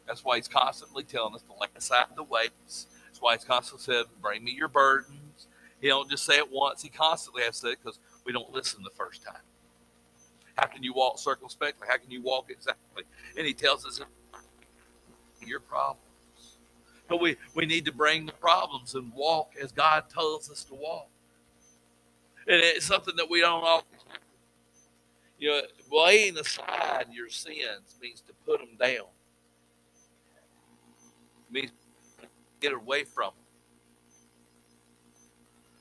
That's 0.10 0.26
why 0.26 0.38
He's 0.38 0.48
constantly 0.48 1.04
telling 1.04 1.36
us 1.36 1.44
to 1.44 1.54
lay 1.54 1.68
aside 1.78 2.08
the 2.16 2.24
weights. 2.24 2.88
That's 3.06 3.22
why 3.22 3.36
He's 3.36 3.46
constantly 3.46 3.84
said, 3.84 4.06
"Bring 4.22 4.44
me 4.44 4.52
your 4.52 4.68
burdens. 4.68 5.48
He 5.80 5.88
don't 5.88 6.10
just 6.10 6.26
say 6.26 6.38
it 6.38 6.52
once. 6.52 6.82
He 6.82 6.90
constantly 6.90 7.44
has 7.44 7.62
to 7.62 7.68
say 7.68 7.72
it 7.74 7.80
because 7.84 8.00
we 8.26 8.34
don't 8.34 8.52
listen 8.52 8.84
the 8.84 8.90
first 8.90 9.24
time. 9.24 9.44
How 10.58 10.66
can 10.66 10.84
you 10.84 10.94
walk 10.94 11.20
circumspectly? 11.20 11.88
How 11.88 11.98
can 11.98 12.10
you 12.10 12.24
walk 12.24 12.50
exactly? 12.50 13.04
And 13.38 13.46
he 13.46 13.54
tells 13.54 13.86
us 13.86 14.02
your 15.46 15.60
problems. 15.60 16.02
But 17.08 17.22
we, 17.22 17.38
we 17.56 17.66
need 17.66 17.86
to 17.86 17.94
bring 17.94 18.26
the 18.26 18.34
problems 18.34 18.96
and 18.96 19.14
walk 19.14 19.54
as 19.62 19.72
God 19.72 20.06
tells 20.10 20.50
us 20.50 20.64
to 20.66 20.76
walk. 20.76 21.08
And 22.48 22.60
it's 22.62 22.86
something 22.86 23.16
that 23.18 23.30
we 23.30 23.42
don't 23.42 23.64
always 23.64 23.86
you 25.40 25.50
know, 25.50 25.62
laying 25.92 26.38
aside 26.38 27.06
your 27.12 27.30
sins 27.30 27.96
means 28.02 28.22
to 28.22 28.34
put 28.46 28.60
them 28.60 28.76
down. 28.80 29.08
Means 31.52 31.72
get 32.60 32.74
away 32.74 33.04
from 33.04 33.32
them. 33.32 33.46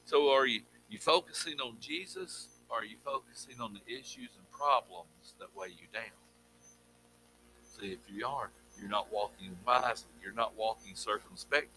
So 0.04 0.30
are 0.30 0.46
you 0.46 0.62
you 0.88 0.98
focusing 0.98 1.60
on 1.60 1.76
Jesus 1.80 2.48
or 2.70 2.80
are 2.80 2.84
you 2.84 2.96
focusing 3.04 3.60
on 3.60 3.74
the 3.74 3.92
issues 3.92 4.30
and 4.36 4.50
problems 4.50 5.34
that 5.38 5.48
weigh 5.56 5.68
you 5.68 5.86
down? 5.92 6.04
See, 7.78 7.88
if 7.92 7.98
you 8.12 8.26
aren't, 8.26 8.52
you're 8.80 8.90
not 8.90 9.12
walking 9.12 9.56
wisely. 9.66 10.08
You're 10.22 10.32
not 10.32 10.56
walking 10.56 10.94
circumspectly. 10.94 11.68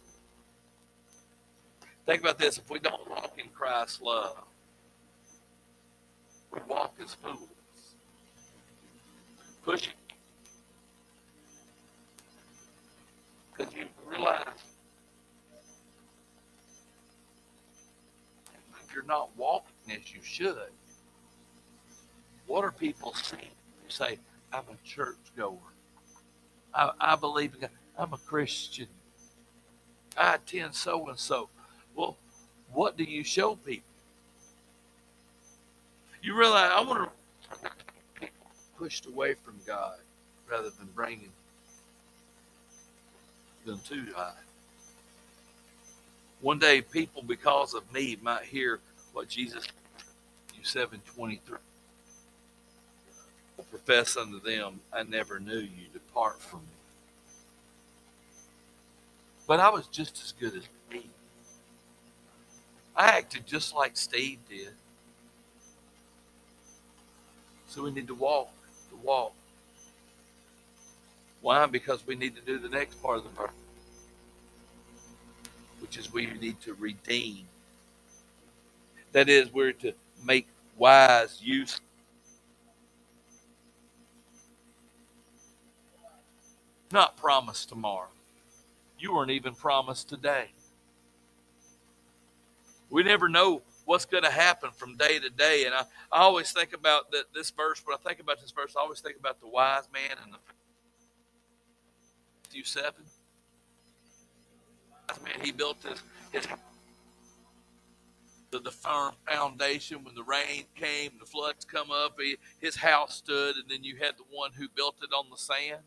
Think 2.05 2.21
about 2.21 2.39
this. 2.39 2.57
If 2.57 2.69
we 2.69 2.79
don't 2.79 3.09
walk 3.09 3.33
in 3.37 3.49
Christ's 3.49 4.01
love, 4.01 4.43
we 6.53 6.59
walk 6.67 6.95
as 7.03 7.13
fools. 7.15 7.39
Pushing. 9.63 9.93
Because 13.61 13.75
you 13.75 13.85
realize 14.09 14.45
if 18.73 18.93
you're 18.93 19.03
not 19.03 19.29
walking 19.37 19.71
as 19.91 20.13
you 20.13 20.19
should, 20.23 20.71
what 22.47 22.63
are 22.63 22.71
people 22.71 23.13
seeing? 23.13 23.43
say, 23.87 24.17
I'm 24.53 24.63
a 24.71 24.87
church 24.87 25.17
goer. 25.35 25.57
I, 26.73 26.91
I 26.99 27.15
believe 27.15 27.53
in 27.53 27.59
God. 27.61 27.69
I'm 27.97 28.13
a 28.13 28.17
Christian. 28.17 28.87
I 30.17 30.35
attend 30.35 30.73
so 30.73 31.07
and 31.09 31.19
so. 31.19 31.49
Well, 31.93 32.17
what 32.71 32.97
do 32.97 33.03
you 33.03 33.23
show 33.23 33.55
people? 33.55 33.83
You 36.23 36.37
realize 36.37 36.71
I 36.73 36.81
want 36.81 37.11
to 38.19 38.29
pushed 38.77 39.05
away 39.05 39.35
from 39.35 39.59
God 39.67 39.97
rather 40.49 40.69
than 40.69 40.87
bringing 40.95 41.31
them 43.65 43.79
too 43.87 44.03
God. 44.13 44.33
One 46.41 46.59
day, 46.59 46.81
people, 46.81 47.21
because 47.21 47.73
of 47.73 47.91
me, 47.93 48.17
might 48.21 48.43
hear 48.43 48.79
what 49.13 49.27
Jesus, 49.29 49.67
you 50.57 50.63
723, 50.63 51.57
profess 53.69 54.17
unto 54.17 54.39
them, 54.41 54.79
I 54.91 55.03
never 55.03 55.39
knew 55.39 55.59
you, 55.59 55.87
depart 55.93 56.41
from 56.41 56.59
me. 56.59 56.65
But 59.47 59.59
I 59.59 59.69
was 59.69 59.87
just 59.87 60.21
as 60.23 60.33
good 60.33 60.55
as 60.55 60.63
me. 60.91 61.05
I 62.95 63.17
acted 63.17 63.45
just 63.45 63.75
like 63.75 63.95
Steve 63.97 64.39
did. 64.49 64.69
So 67.67 67.83
we 67.83 67.91
need 67.91 68.07
to 68.07 68.15
walk, 68.15 68.49
to 68.89 68.95
walk. 68.97 69.33
Why? 71.41 71.65
Because 71.65 72.05
we 72.05 72.15
need 72.15 72.35
to 72.35 72.41
do 72.41 72.59
the 72.59 72.69
next 72.69 73.01
part 73.01 73.17
of 73.17 73.23
the 73.23 73.29
verse, 73.29 73.49
which 75.79 75.97
is 75.97 76.13
we 76.13 76.27
need 76.27 76.61
to 76.61 76.73
redeem. 76.75 77.45
That 79.11 79.27
is, 79.27 79.51
we're 79.51 79.73
to 79.73 79.93
make 80.23 80.47
wise 80.77 81.41
use. 81.41 81.81
Not 86.91 87.17
promised 87.17 87.69
tomorrow. 87.69 88.09
You 88.99 89.13
weren't 89.13 89.31
even 89.31 89.55
promised 89.55 90.09
today. 90.09 90.51
We 92.89 93.03
never 93.03 93.29
know 93.29 93.61
what's 93.85 94.05
going 94.05 94.23
to 94.23 94.31
happen 94.31 94.69
from 94.75 94.95
day 94.95 95.17
to 95.17 95.29
day. 95.29 95.65
And 95.65 95.73
I, 95.73 95.81
I 96.11 96.19
always 96.19 96.51
think 96.51 96.73
about 96.73 97.11
that 97.11 97.33
this 97.33 97.49
verse, 97.49 97.81
when 97.83 97.95
I 97.95 98.07
think 98.07 98.19
about 98.19 98.41
this 98.41 98.51
verse, 98.51 98.75
I 98.77 98.81
always 98.81 98.99
think 98.99 99.17
about 99.17 99.39
the 99.39 99.47
wise 99.47 99.87
man 99.91 100.17
and 100.23 100.33
the 100.33 100.37
Matthew 102.51 102.65
7. 102.65 102.93
Man, 105.23 105.33
he 105.41 105.53
built 105.53 105.77
his, 105.83 106.03
his 106.33 106.47
the, 108.51 108.59
the 108.59 108.71
firm 108.71 109.13
foundation 109.25 110.03
when 110.03 110.15
the 110.15 110.23
rain 110.23 110.65
came, 110.75 111.11
the 111.17 111.25
floods 111.25 111.63
come 111.63 111.91
up, 111.91 112.17
he, 112.19 112.35
his 112.59 112.75
house 112.75 113.15
stood, 113.15 113.55
and 113.55 113.69
then 113.69 113.85
you 113.85 113.95
had 113.95 114.17
the 114.17 114.25
one 114.29 114.51
who 114.51 114.67
built 114.75 114.97
it 115.01 115.13
on 115.13 115.27
the 115.31 115.37
sand. 115.37 115.79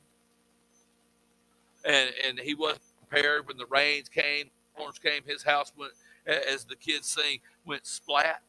And 1.84 2.10
and 2.26 2.38
he 2.38 2.54
wasn't 2.54 2.80
prepared 3.10 3.46
when 3.46 3.58
the 3.58 3.66
rains 3.66 4.08
came, 4.08 4.48
storms 4.74 4.98
came, 4.98 5.22
his 5.26 5.42
house 5.42 5.70
went 5.76 5.92
as 6.26 6.64
the 6.64 6.76
kids 6.76 7.08
sing, 7.08 7.40
went 7.66 7.86
splat. 7.86 8.40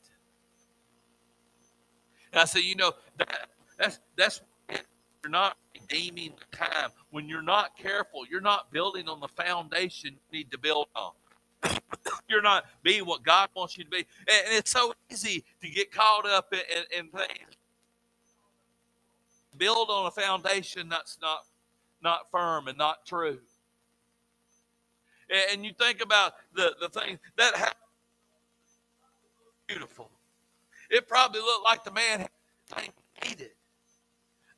And 2.31 2.39
I 2.39 2.45
say, 2.45 2.62
you 2.62 2.77
know, 2.77 2.93
that, 3.17 3.50
that's 3.77 4.00
that's 4.15 4.39
you're 5.25 5.32
not 5.32 5.58
redeeming 5.74 6.34
the 6.38 6.55
time. 6.55 6.91
When 7.10 7.27
you're 7.27 7.41
not 7.41 7.75
careful, 7.75 8.27
you're 8.29 8.41
not 8.41 8.72
building 8.72 9.10
on 9.10 9.20
the 9.20 9.27
foundation 9.27 10.12
you 10.32 10.38
need 10.38 10.51
to 10.51 10.60
build 10.60 10.86
on. 10.96 11.13
you're 12.29 12.44
not 12.44 12.65
being 12.84 13.08
what 13.08 13.24
God 13.24 13.50
wants 13.55 13.75
you 13.75 13.86
to 13.86 13.89
be. 13.89 13.98
And, 13.98 14.05
it's 14.50 14.70
so 14.70 14.94
easy 15.12 15.44
to 15.63 15.70
get 15.70 15.91
caught 15.91 16.27
up 16.29 16.53
in, 16.53 16.60
in, 16.60 17.05
in 17.05 17.08
things. 17.08 17.58
Build 19.58 19.89
on 19.89 20.05
a 20.05 20.12
foundation 20.12 20.89
that's 20.89 21.17
not 21.20 21.39
not 22.03 22.29
firm 22.29 22.67
and 22.67 22.77
not 22.77 23.03
true. 23.07 23.40
And 25.51 25.66
you 25.66 25.72
think 25.74 26.03
about 26.03 26.33
the, 26.53 26.75
the 26.79 26.90
thing 26.90 27.18
that 27.38 27.75
beautiful. 29.66 30.11
It 30.92 31.07
probably 31.07 31.42
looked 31.42 31.64
like 31.64 31.83
the 31.83 31.92
man 31.92 32.27
had 32.72 32.90
needed 33.27 33.50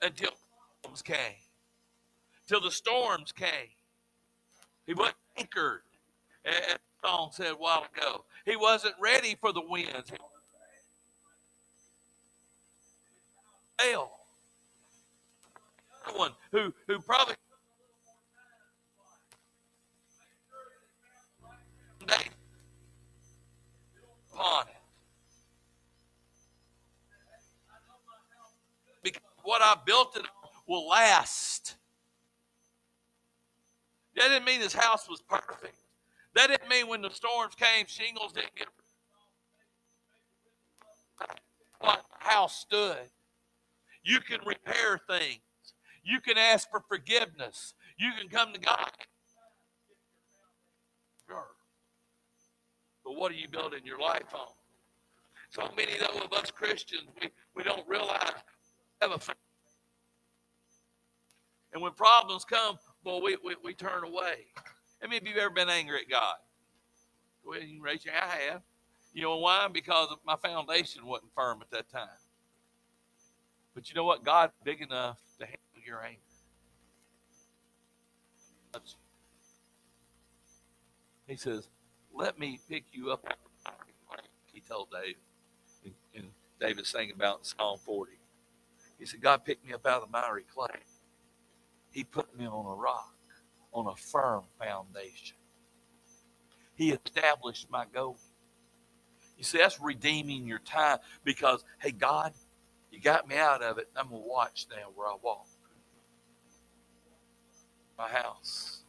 until 0.02 0.32
storms 0.98 1.02
came. 1.02 1.36
Till 2.48 2.62
the 2.62 2.72
storms 2.72 3.32
came. 3.32 3.50
He 4.86 4.94
wasn't 4.94 5.18
anchored, 5.38 5.82
as 6.46 6.78
the 7.02 7.08
song 7.08 7.30
said 7.34 7.52
a 7.52 7.56
while 7.56 7.86
ago. 7.96 8.24
He 8.46 8.56
wasn't 8.56 8.96
ready 9.02 9.36
for 9.40 9.52
the 9.52 9.62
winds. 9.62 10.12
Fail. 13.80 14.12
One 16.16 16.32
who 16.52 16.74
who 16.88 17.00
probably 17.02 17.36
upon 24.34 24.68
it. 24.68 24.74
Because 29.04 29.22
what 29.44 29.62
I 29.62 29.76
built 29.86 30.16
it 30.16 30.26
will 30.68 30.88
last. 30.88 31.76
That 34.16 34.30
didn't 34.30 34.46
mean 34.46 34.62
his 34.62 34.74
house 34.74 35.08
was 35.10 35.22
perfect. 35.22 35.76
That 36.36 36.48
didn't 36.48 36.70
mean 36.70 36.88
when 36.88 37.02
the 37.02 37.10
storms 37.10 37.56
came, 37.56 37.86
shingles 37.88 38.34
didn't 38.34 38.56
get. 38.56 38.68
What 41.80 42.04
house 42.20 42.60
stood. 42.60 43.10
You 44.04 44.20
can 44.20 44.40
repair 44.46 45.00
things. 45.08 45.40
You 46.04 46.20
can 46.22 46.38
ask 46.38 46.70
for 46.70 46.82
forgiveness. 46.88 47.74
You 47.98 48.12
can 48.20 48.30
come 48.30 48.54
to 48.54 48.60
God. 48.60 48.92
Sure. 51.28 51.48
But 53.04 53.16
what 53.16 53.32
are 53.32 53.36
you 53.36 53.48
building 53.50 53.82
your 53.84 54.00
life 54.00 54.34
on? 54.34 54.48
So 55.50 55.70
many 55.76 55.94
of 56.00 56.34
us 56.34 56.52
Christians, 56.52 57.08
we, 57.22 57.30
we 57.56 57.64
don't 57.64 57.88
realize 57.88 58.32
have 59.02 59.12
a 59.12 59.20
and 61.74 61.82
when 61.82 61.92
problems 61.94 62.46
come, 62.46 62.78
boy, 63.04 63.20
we, 63.24 63.38
we, 63.44 63.56
we 63.64 63.74
turn 63.74 64.04
away. 64.04 64.48
How 65.02 65.08
many 65.08 65.18
of 65.18 65.24
you 65.24 65.34
have 65.34 65.44
ever 65.44 65.54
been 65.54 65.70
angry 65.70 66.00
at 66.00 66.10
God? 66.10 66.36
Go 67.46 67.54
ahead, 67.54 67.68
you 67.68 67.76
can 67.76 67.84
raise 67.84 68.04
your 68.04 68.14
hand. 68.14 68.26
I 68.32 68.52
have. 68.52 68.62
You 69.14 69.24
know 69.24 69.38
why? 69.38 69.68
Because 69.72 70.10
my 70.26 70.36
foundation 70.36 71.06
wasn't 71.06 71.34
firm 71.34 71.60
at 71.62 71.72
that 71.72 71.90
time. 71.90 72.08
But 73.74 73.90
you 73.90 73.96
know 73.96 74.04
what? 74.04 74.24
God's 74.24 74.54
big 74.64 74.82
enough 74.82 75.18
to 75.40 75.46
handle 75.46 75.62
your 75.86 76.04
anger. 76.04 76.20
He 81.28 81.36
says, 81.36 81.68
Let 82.14 82.40
me 82.40 82.60
pick 82.70 82.86
you 82.92 83.12
up. 83.12 83.26
He 84.52 84.62
told 84.62 84.88
David. 84.92 85.16
And, 85.84 85.94
and 86.16 86.28
David 86.60 86.86
sang 86.86 87.12
about 87.12 87.46
Psalm 87.46 87.80
40. 87.86 88.12
He 89.00 89.06
said, 89.06 89.22
God 89.22 89.46
picked 89.46 89.66
me 89.66 89.74
up 89.74 89.86
out 89.86 90.02
of 90.02 90.10
the 90.10 90.12
miry 90.12 90.44
clay. 90.54 90.80
He 91.92 92.04
put 92.04 92.38
me 92.38 92.46
on 92.46 92.66
a 92.66 92.76
rock, 92.76 93.16
on 93.74 93.88
a 93.88 93.96
firm 93.96 94.44
foundation. 94.60 95.38
He 96.76 96.92
established 96.92 97.70
my 97.72 97.86
goal. 97.92 98.18
You 99.38 99.44
see, 99.44 99.58
that's 99.58 99.80
redeeming 99.80 100.48
your 100.48 100.60
time 100.60 101.00
because, 101.24 101.64
hey, 101.80 101.92
God, 101.92 102.34
you 102.92 103.00
got 103.00 103.28
me 103.28 103.38
out 103.38 103.62
of 103.62 103.78
it. 103.78 103.90
I'm 103.96 104.10
going 104.10 104.22
to 104.22 104.28
watch 104.28 104.68
now 104.70 104.88
where 104.96 105.08
I 105.08 105.16
walk. 105.22 105.48
My 107.98 108.10
house. 108.10 108.84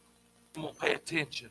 I'm 0.55 0.63
going 0.63 0.73
to 0.73 0.79
pay 0.79 0.93
attention. 0.93 1.49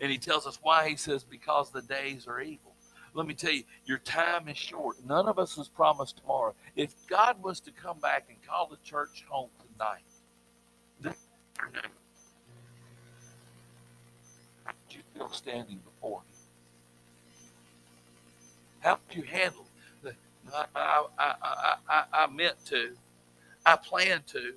And 0.00 0.10
he 0.10 0.18
tells 0.18 0.46
us 0.46 0.58
why. 0.62 0.88
He 0.88 0.96
says, 0.96 1.24
because 1.24 1.70
the 1.70 1.82
days 1.82 2.26
are 2.26 2.40
evil. 2.40 2.74
Let 3.12 3.26
me 3.26 3.34
tell 3.34 3.52
you, 3.52 3.64
your 3.86 3.98
time 3.98 4.48
is 4.48 4.56
short. 4.56 4.96
None 5.04 5.28
of 5.28 5.38
us 5.38 5.58
is 5.58 5.68
promised 5.68 6.18
tomorrow. 6.18 6.54
If 6.76 6.94
God 7.08 7.42
was 7.42 7.60
to 7.60 7.72
come 7.72 7.98
back 7.98 8.26
and 8.28 8.38
call 8.46 8.68
the 8.68 8.78
church 8.84 9.24
home 9.28 9.50
tonight, 9.72 10.02
how 14.64 14.72
would 14.86 14.96
you 14.96 15.02
feel 15.14 15.30
standing 15.30 15.78
before 15.84 16.20
Him? 16.20 16.34
How 18.80 18.98
would 19.08 19.16
you 19.16 19.22
handle 19.24 19.66
the? 20.02 20.14
I, 20.54 20.66
I, 20.74 21.04
I, 21.18 21.74
I, 21.88 22.04
I 22.12 22.26
meant 22.28 22.64
to. 22.66 22.92
I 23.66 23.76
planned 23.76 24.26
to. 24.28 24.54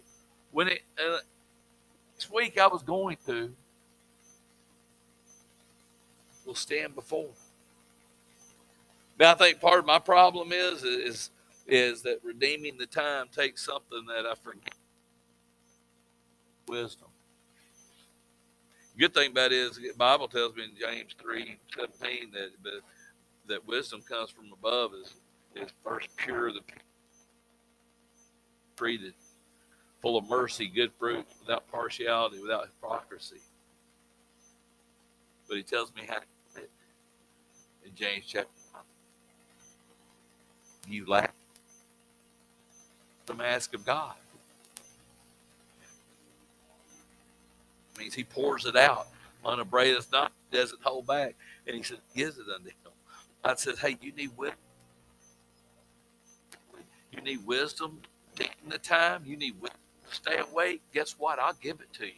When 0.51 0.69
it 0.69 0.81
uh, 0.99 1.17
this 2.15 2.29
week 2.31 2.59
I 2.59 2.67
was 2.67 2.83
going 2.83 3.17
to. 3.27 3.53
Will 6.45 6.55
stand 6.55 6.95
before. 6.95 7.29
But 9.17 9.27
I 9.27 9.33
think 9.35 9.61
part 9.61 9.79
of 9.79 9.85
my 9.85 9.99
problem 9.99 10.51
is 10.51 10.83
is 10.83 11.29
is 11.67 12.01
that 12.01 12.19
redeeming 12.23 12.77
the 12.77 12.85
time 12.85 13.27
takes 13.33 13.65
something 13.65 14.05
that 14.07 14.25
I 14.25 14.35
forget. 14.35 14.73
Wisdom. 16.67 17.07
Good 18.97 19.13
thing 19.13 19.31
about 19.31 19.51
it 19.51 19.57
is 19.57 19.77
the 19.77 19.91
Bible 19.97 20.27
tells 20.27 20.55
me 20.55 20.63
in 20.63 20.71
James 20.79 21.15
3 21.19 21.57
17 21.75 22.31
that, 22.33 22.49
that, 23.47 23.67
wisdom 23.67 24.01
comes 24.01 24.29
from 24.29 24.51
above 24.53 24.91
is, 24.93 25.13
is 25.55 25.71
first 25.83 26.09
pure, 26.15 26.51
the 26.51 26.59
treated 28.75 29.13
full 30.01 30.17
of 30.17 30.29
mercy, 30.29 30.67
good 30.67 30.91
fruit, 30.99 31.25
without 31.39 31.69
partiality, 31.71 32.39
without 32.39 32.65
hypocrisy. 32.65 33.39
But 35.47 35.57
he 35.57 35.63
tells 35.63 35.93
me 35.95 36.03
how 36.07 36.15
to 36.15 36.23
in 37.85 37.95
James 37.95 38.25
chapter 38.27 38.49
1. 38.71 38.83
You 40.87 41.05
lack 41.05 41.33
the 43.25 43.33
mask 43.33 43.73
of 43.73 43.85
God. 43.85 44.15
It 47.93 47.99
means 47.99 48.13
he 48.13 48.23
pours 48.23 48.65
it 48.65 48.75
out 48.75 49.07
unabraded, 49.45 50.05
not 50.11 50.31
doesn't 50.51 50.81
hold 50.83 51.07
back. 51.07 51.35
And 51.67 51.75
he 51.75 51.83
said, 51.83 51.97
gives 52.15 52.37
it 52.37 52.45
unto 52.53 52.69
him. 52.69 52.91
God 53.43 53.59
says, 53.59 53.79
Hey, 53.79 53.97
you 54.01 54.11
need 54.13 54.31
wisdom. 54.37 54.57
You 57.11 57.21
need 57.21 57.45
wisdom, 57.45 57.99
taking 58.35 58.69
the 58.69 58.77
time, 58.77 59.23
you 59.25 59.37
need 59.37 59.59
wisdom 59.61 59.79
to 60.09 60.15
stay 60.15 60.37
awake. 60.39 60.81
Guess 60.93 61.15
what? 61.19 61.39
I'll 61.39 61.57
give 61.61 61.79
it 61.79 61.93
to 61.93 62.05
you. 62.05 62.11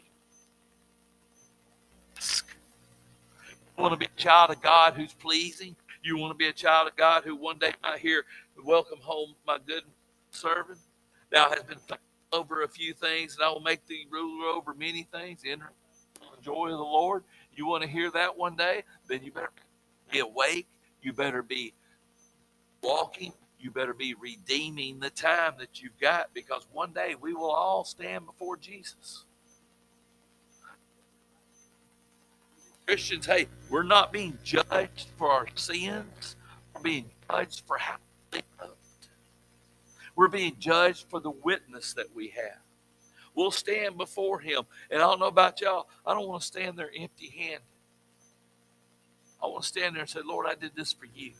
You 3.77 3.83
want 3.83 3.93
to 3.93 3.97
be 3.97 4.05
a 4.05 4.21
child 4.21 4.51
of 4.51 4.61
God 4.61 4.93
who's 4.93 5.13
pleasing? 5.13 5.75
You 6.03 6.17
want 6.17 6.31
to 6.31 6.38
be 6.38 6.47
a 6.47 6.53
child 6.53 6.88
of 6.88 6.95
God 6.95 7.23
who 7.23 7.35
one 7.35 7.57
day 7.59 7.73
might 7.83 7.99
hear, 7.99 8.23
Welcome 8.63 8.99
home, 9.01 9.35
my 9.45 9.57
good 9.65 9.83
servant. 10.31 10.79
Thou 11.31 11.49
has 11.49 11.63
been 11.63 11.79
over 12.36 12.63
a 12.63 12.67
few 12.67 12.93
things, 12.93 13.36
and 13.36 13.43
I 13.43 13.50
will 13.50 13.62
make 13.62 13.86
thee 13.88 14.08
ruler 14.10 14.48
over 14.48 14.74
many 14.74 15.08
things. 15.12 15.41
Enter 15.45 15.71
the 16.19 16.41
joy 16.43 16.67
of 16.67 16.78
the 16.78 16.84
Lord. 16.84 17.24
You 17.56 17.67
want 17.67 17.84
to 17.84 17.89
hear 17.89 18.12
that 18.12 18.38
one 18.38 18.56
day? 18.56 18.84
Then 19.08 19.24
you 19.24 19.32
better 19.32 19.52
be 20.12 20.19
awake. 20.19 20.67
You 21.02 21.13
better 21.13 21.41
be 21.41 21.74
walking. 22.82 23.34
You 23.60 23.71
better 23.71 23.93
be 23.93 24.13
redeeming 24.13 25.00
the 25.00 25.10
time 25.10 25.54
that 25.60 25.82
you've 25.82 26.00
got 26.00 26.34
because 26.34 26.67
one 26.71 26.91
day 26.91 27.15
we 27.19 27.34
will 27.34 27.52
all 27.52 27.84
stand 27.84 28.26
before 28.26 28.58
Jesus. 28.58 29.26
Christians, 32.86 33.26
hey, 33.26 33.48
we're 33.69 33.84
not 33.84 34.13
being 34.13 34.38
judged 34.43 35.08
for 35.17 35.32
our 35.32 35.48
sins. 35.56 36.36
We're 36.76 36.82
being 36.82 37.06
judged 37.32 37.63
for 37.65 37.78
how 37.78 37.95
we 38.32 38.41
lived. 38.62 38.74
We're 40.15 40.28
being 40.28 40.56
judged 40.60 41.06
for 41.10 41.19
the 41.19 41.32
witness 41.32 41.93
that 41.93 42.15
we 42.15 42.30
have. 42.30 42.60
We'll 43.36 43.51
stand 43.51 43.97
before 43.97 44.39
Him. 44.39 44.63
And 44.89 45.01
I 45.01 45.06
don't 45.06 45.19
know 45.19 45.28
about 45.28 45.62
y'all, 45.62 45.88
I 46.06 46.13
don't 46.13 46.28
want 46.28 46.41
to 46.41 46.47
stand 46.47 46.78
there 46.78 46.91
empty 46.97 47.34
handed. 47.38 47.62
I 49.43 49.47
want 49.47 49.63
to 49.63 49.67
stand 49.67 49.95
there 49.95 50.01
and 50.01 50.10
say, 50.10 50.21
Lord, 50.25 50.47
I 50.49 50.56
did 50.56 50.71
this 50.75 50.93
for 50.93 51.06
you. 51.13 51.34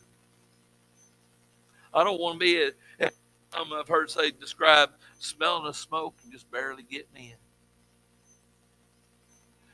I 1.92 2.04
don't 2.04 2.20
want 2.20 2.34
to 2.34 2.38
be 2.40 2.62
a, 2.62 3.10
I've 3.52 3.88
heard 3.88 4.10
say 4.10 4.30
describe 4.30 4.90
smelling 5.18 5.64
the 5.64 5.72
smoke 5.72 6.14
and 6.22 6.32
just 6.32 6.50
barely 6.50 6.82
getting 6.82 7.16
in. 7.16 7.36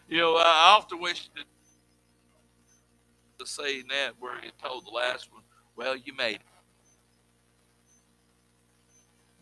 You 0.09 0.19
know, 0.19 0.37
I 0.37 0.75
often 0.77 1.01
wish 1.01 1.31
to 3.39 3.47
say 3.47 3.83
that 3.83 4.13
where 4.21 4.41
he 4.41 4.51
told 4.63 4.87
the 4.87 4.91
last 4.91 5.33
one, 5.33 5.43
well, 5.77 5.97
you 5.97 6.15
made 6.15 6.37
it. 6.37 6.52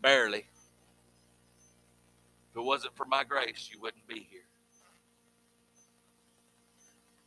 Barely. 0.01 0.45
If 2.51 2.57
it 2.57 2.61
wasn't 2.61 2.95
for 2.95 3.05
my 3.05 3.23
grace, 3.23 3.69
you 3.71 3.79
wouldn't 3.79 4.07
be 4.07 4.27
here. 4.29 4.41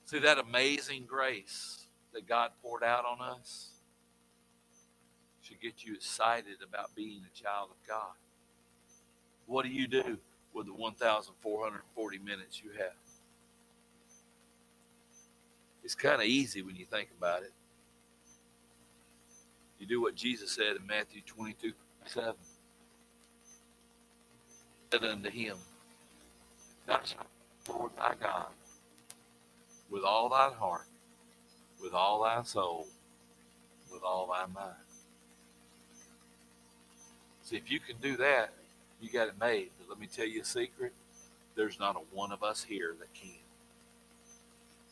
See 0.04 0.18
that 0.18 0.38
amazing 0.38 1.04
grace 1.06 1.86
that 2.12 2.28
God 2.28 2.50
poured 2.62 2.82
out 2.82 3.04
on 3.04 3.20
us 3.20 3.70
should 5.40 5.60
get 5.60 5.84
you 5.84 5.94
excited 5.94 6.56
about 6.66 6.94
being 6.94 7.22
a 7.24 7.42
child 7.42 7.70
of 7.70 7.88
God. 7.88 8.14
What 9.46 9.64
do 9.64 9.70
you 9.70 9.86
do 9.86 10.18
with 10.52 10.66
the 10.66 10.74
1,440 10.74 12.18
minutes 12.18 12.62
you 12.62 12.70
have? 12.78 12.92
It's 15.82 15.94
kind 15.94 16.20
of 16.20 16.26
easy 16.26 16.62
when 16.62 16.76
you 16.76 16.86
think 16.86 17.10
about 17.16 17.42
it. 17.42 17.52
You 19.78 19.86
do 19.86 20.00
what 20.00 20.14
Jesus 20.14 20.52
said 20.52 20.76
in 20.76 20.86
Matthew 20.86 21.20
22 21.26 21.72
7 22.06 22.34
said 24.94 25.08
unto 25.08 25.30
him, 25.30 25.56
Thou 26.86 27.00
shalt 27.04 27.26
Lord 27.68 27.92
thy 27.96 28.14
God 28.20 28.46
with 29.90 30.04
all 30.04 30.28
thy 30.28 30.50
heart, 30.50 30.86
with 31.82 31.94
all 31.94 32.22
thy 32.22 32.42
soul, 32.42 32.86
with 33.92 34.02
all 34.02 34.28
thy 34.28 34.46
mind. 34.52 34.76
See, 37.42 37.56
if 37.56 37.70
you 37.70 37.80
can 37.80 37.96
do 38.00 38.16
that, 38.16 38.52
you 39.00 39.10
got 39.10 39.28
it 39.28 39.34
made. 39.40 39.70
But 39.78 39.88
let 39.88 40.00
me 40.00 40.06
tell 40.06 40.26
you 40.26 40.42
a 40.42 40.44
secret. 40.44 40.92
There's 41.54 41.78
not 41.78 41.96
a 41.96 42.00
one 42.14 42.32
of 42.32 42.42
us 42.42 42.64
here 42.64 42.94
that 42.98 43.12
can. 43.14 43.30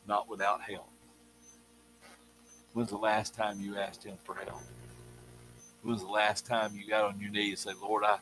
Not 0.07 0.29
without 0.29 0.63
help. 0.63 0.89
When's 2.73 2.91
the 2.91 2.97
last 2.97 3.35
time 3.35 3.61
you 3.61 3.77
asked 3.77 4.05
him 4.05 4.17
for 4.25 4.35
help? 4.35 4.63
When's 5.83 6.03
the 6.03 6.09
last 6.09 6.47
time 6.47 6.73
you 6.75 6.89
got 6.89 7.05
on 7.05 7.21
your 7.21 7.31
knees 7.31 7.67
and 7.67 7.77
said, 7.77 7.83
Lord, 7.83 8.05
I 8.05 8.19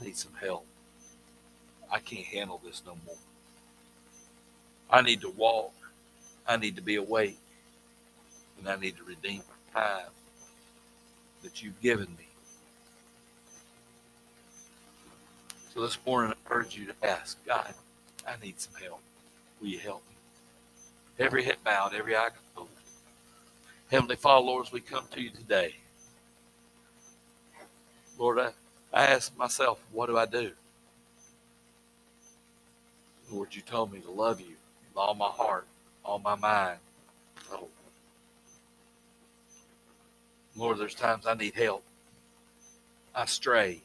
I 0.00 0.04
need 0.04 0.16
some 0.16 0.32
help. 0.40 0.64
I 1.90 1.98
can't 1.98 2.24
handle 2.24 2.60
this 2.64 2.82
no 2.86 2.96
more. 3.06 3.16
I 4.88 5.02
need 5.02 5.20
to 5.22 5.30
walk. 5.30 5.74
I 6.46 6.56
need 6.56 6.76
to 6.76 6.82
be 6.82 6.96
awake. 6.96 7.38
And 8.58 8.68
I 8.68 8.76
need 8.76 8.96
to 8.96 9.04
redeem 9.04 9.42
the 9.72 9.80
time 9.80 10.10
that 11.42 11.62
you've 11.62 11.80
given 11.80 12.08
me. 12.18 12.26
So 15.74 15.82
this 15.82 15.98
morning 16.06 16.32
I 16.32 16.52
urge 16.52 16.76
you 16.76 16.86
to 16.86 16.94
ask, 17.02 17.44
God, 17.46 17.74
I 18.26 18.34
need 18.42 18.60
some 18.60 18.74
help. 18.82 19.00
Will 19.60 19.68
you 19.68 19.78
help 19.78 20.02
me? 20.08 21.24
Every 21.24 21.44
head 21.44 21.56
bowed, 21.64 21.94
every 21.94 22.16
eye 22.16 22.30
closed. 22.54 22.70
Heavenly 23.90 24.16
Father, 24.16 24.46
Lord, 24.46 24.66
as 24.66 24.72
we 24.72 24.80
come 24.80 25.04
to 25.12 25.20
you 25.20 25.30
today, 25.30 25.74
Lord, 28.18 28.38
I 28.38 28.50
I 28.92 29.06
ask 29.06 29.36
myself, 29.36 29.80
what 29.92 30.06
do 30.06 30.18
I 30.18 30.26
do? 30.26 30.52
Lord, 33.30 33.54
you 33.54 33.62
told 33.62 33.92
me 33.92 34.00
to 34.00 34.10
love 34.10 34.40
you 34.40 34.56
with 34.88 34.96
all 34.96 35.14
my 35.14 35.28
heart, 35.28 35.66
all 36.04 36.18
my 36.18 36.34
mind. 36.34 36.78
Lord, 40.56 40.78
there's 40.78 40.94
times 40.94 41.26
I 41.26 41.34
need 41.34 41.54
help. 41.54 41.84
I 43.14 43.26
stray. 43.26 43.82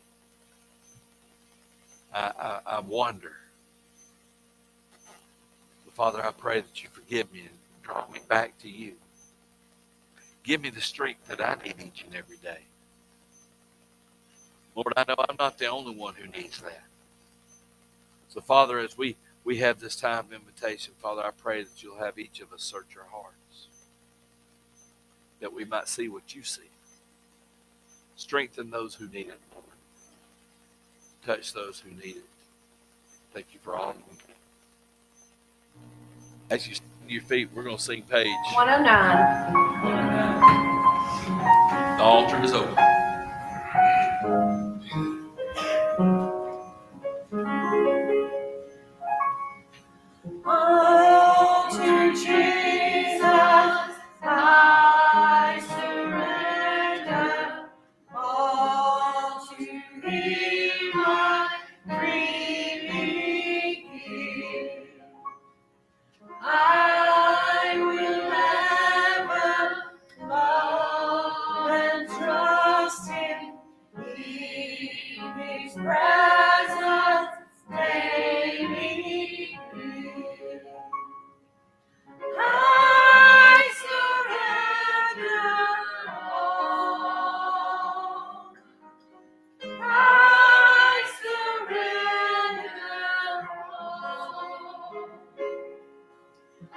I, 2.13 2.31
I, 2.39 2.59
I 2.77 2.79
wander. 2.79 3.33
But 5.85 5.93
Father, 5.93 6.25
I 6.25 6.31
pray 6.31 6.61
that 6.61 6.83
you 6.83 6.89
forgive 6.91 7.31
me 7.31 7.41
and 7.41 7.49
draw 7.83 8.07
me 8.11 8.19
back 8.27 8.57
to 8.59 8.69
you. 8.69 8.93
Give 10.43 10.61
me 10.61 10.69
the 10.69 10.81
strength 10.81 11.27
that 11.27 11.41
I 11.41 11.55
need 11.63 11.75
each 11.79 12.03
and 12.05 12.15
every 12.15 12.37
day. 12.37 12.59
Lord, 14.75 14.93
I 14.97 15.05
know 15.07 15.15
I'm 15.29 15.37
not 15.39 15.57
the 15.57 15.67
only 15.67 15.95
one 15.95 16.15
who 16.15 16.27
needs 16.27 16.59
that. 16.61 16.83
So, 18.27 18.41
Father, 18.41 18.79
as 18.79 18.97
we, 18.97 19.15
we 19.45 19.57
have 19.57 19.79
this 19.79 19.95
time 19.95 20.25
of 20.25 20.33
invitation, 20.33 20.93
Father, 21.01 21.23
I 21.23 21.31
pray 21.31 21.63
that 21.63 21.81
you'll 21.81 21.99
have 21.99 22.19
each 22.19 22.41
of 22.41 22.51
us 22.51 22.61
search 22.61 22.97
our 22.97 23.07
hearts, 23.09 23.67
that 25.39 25.53
we 25.53 25.63
might 25.63 25.87
see 25.87 26.09
what 26.09 26.35
you 26.35 26.43
see. 26.43 26.69
Strengthen 28.17 28.69
those 28.71 28.95
who 28.95 29.07
need 29.07 29.27
it, 29.29 29.39
Lord. 29.53 29.65
Touch 31.25 31.53
those 31.53 31.79
who 31.79 31.91
need 31.91 32.17
it. 32.17 32.25
Thank 33.33 33.47
you 33.53 33.59
for 33.63 33.75
all 33.75 33.91
of 33.91 33.95
them. 33.95 34.03
As 36.49 36.67
you 36.67 36.75
stand 36.75 36.91
your 37.07 37.21
feet, 37.23 37.49
we're 37.53 37.63
going 37.63 37.77
to 37.77 37.81
sing 37.83 38.03
page 38.03 38.27
109. 38.53 39.53
The 41.97 42.03
altar 42.03 42.43
is 42.43 42.53
open. 42.53 42.84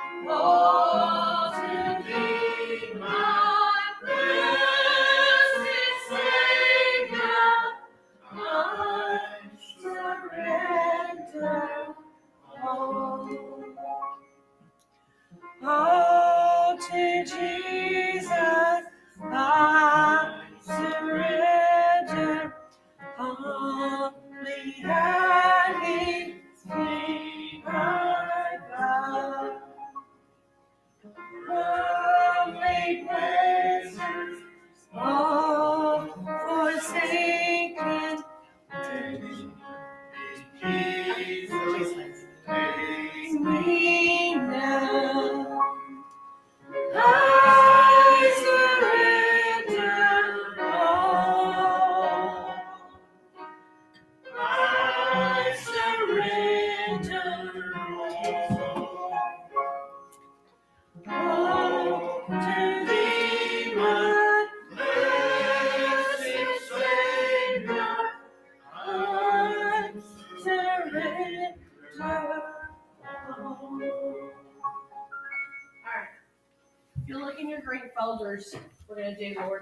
Oh. 0.01 0.58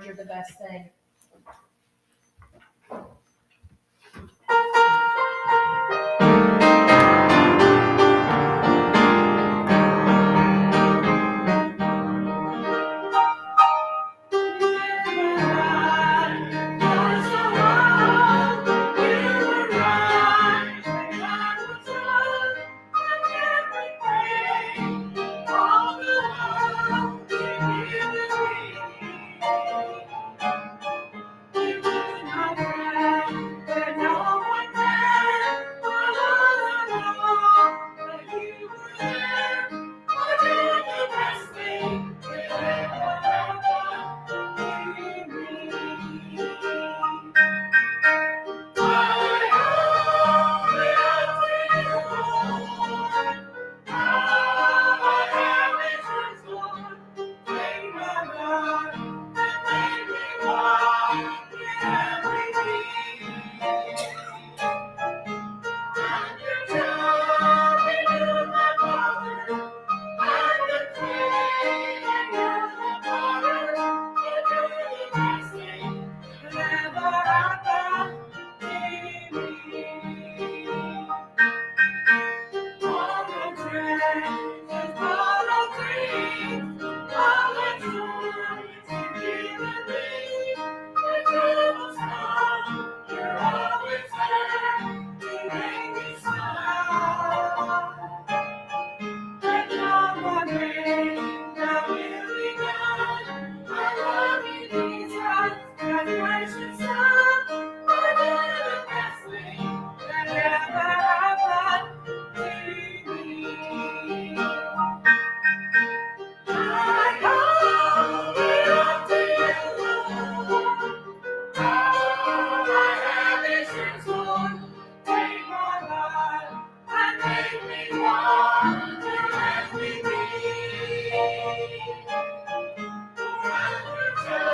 You're 0.07 0.15
the 0.15 0.25
best 0.25 0.53
thing. 0.59 0.91